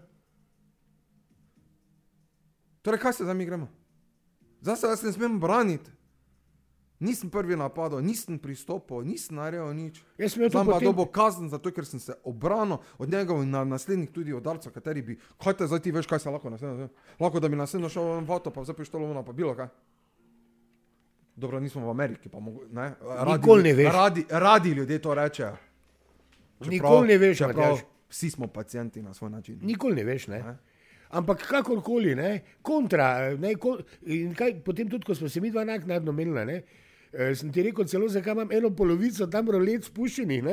[2.83, 3.69] Torej, kaj se zdaj mi gremo?
[4.61, 5.91] Zdaj se jaz ne smem braniti.
[7.01, 10.03] Nisem prvi napadal, nisem pristopil, nisem naredil nič.
[10.19, 13.51] Jaz sem Tam pa potem, dobo kazen, zato ker sem se obranil od njega in
[13.51, 15.17] na naslednjih tudi udarcev, kateri bi.
[15.41, 16.89] Kaj te zdaj ti veš, kaj se lahko naslednjo?
[17.21, 19.73] Lahko da bi naslednjo šel v avto, pa vse pištolo vna, pa bilo kaj.
[21.37, 22.93] Dobro, nismo v Ameriki, pa mogo, ne.
[23.01, 23.93] Radi, Nikoli ne veš.
[23.95, 25.57] Radi, radi ljudje to rečejo.
[26.69, 27.87] Nikoli ne veš, čeprav Matjaž.
[28.09, 29.59] vsi smo pacijenti na svoj način.
[29.63, 30.43] nikoli ne veš, ne.
[30.43, 30.59] Ne.
[31.11, 32.29] Ampak kakorkoli, ne,
[32.63, 33.81] kontra, ne, kon,
[34.37, 36.61] kaj, potem tudi, ko smo se mi dva naknadno menila, ne,
[37.13, 40.47] eh, sem ti rekel celo, zakaj imam eno polovico tam rolet spuščenih,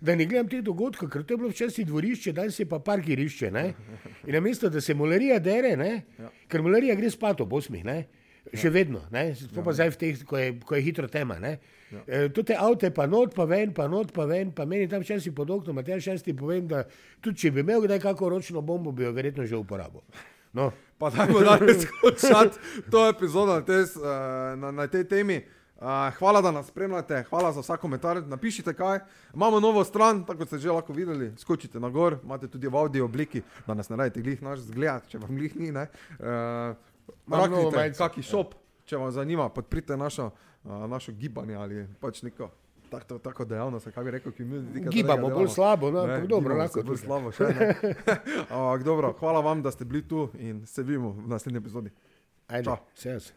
[0.00, 3.50] da ne gledam teh dogodkov, ker to je bilo včasih dvorišče, danes je pa parkirišče,
[3.50, 3.66] ne.
[4.24, 6.30] In namesto, da se mularija dere, ne, Ja.
[6.48, 8.06] ker mularija gre spat ob osmih, ne,
[8.54, 11.58] še vedno, ne, sploh pa zdaj v teh, ko je, ko je hitro tema, ne.
[12.06, 15.00] E, to te avte pa not, pa ven, pa not, pa ven, pa meni tam
[15.00, 16.84] včasih pod oknom, a te šesti povem, da
[17.20, 20.00] tudi če bi imel kdaj kako ročno bombo, bi jo verjetno že uporabil.
[20.52, 20.70] No.
[20.98, 22.58] Pa dajmo danes končati
[22.90, 25.38] to epizodo na, tej, s- eh, na, na tej temi.
[25.78, 28.18] Uh, hvala, da nas spremljate, hvala za vsak komentar.
[28.26, 28.98] Napišite kaj.
[29.30, 31.30] Imamo novo stran, tako ste že lahko videli.
[31.38, 35.06] Skočite na gor, imate tudi v audio obliki, da nas ne radite glih naš zgled,
[35.06, 35.70] če vam glih ni.
[35.70, 36.74] Uh,
[37.26, 37.72] Majico.
[37.98, 38.54] kaki šop,
[38.84, 40.30] če vas zanima, podprite našo,
[40.64, 42.50] uh, našo gibanje ali pač neko
[42.90, 44.66] tako, tako dejavnost, kaj bi rekel, community.
[44.66, 47.50] katerega Gibamo bolj slabo, no, Ne, dobro, lahko bolj slabo še.
[48.50, 51.92] Ampak dobro, hvala vam, da ste bili tu in se vidimo v naslednji epizodi.
[52.48, 52.76] Ajde, Čau.
[52.94, 53.32] se jaz.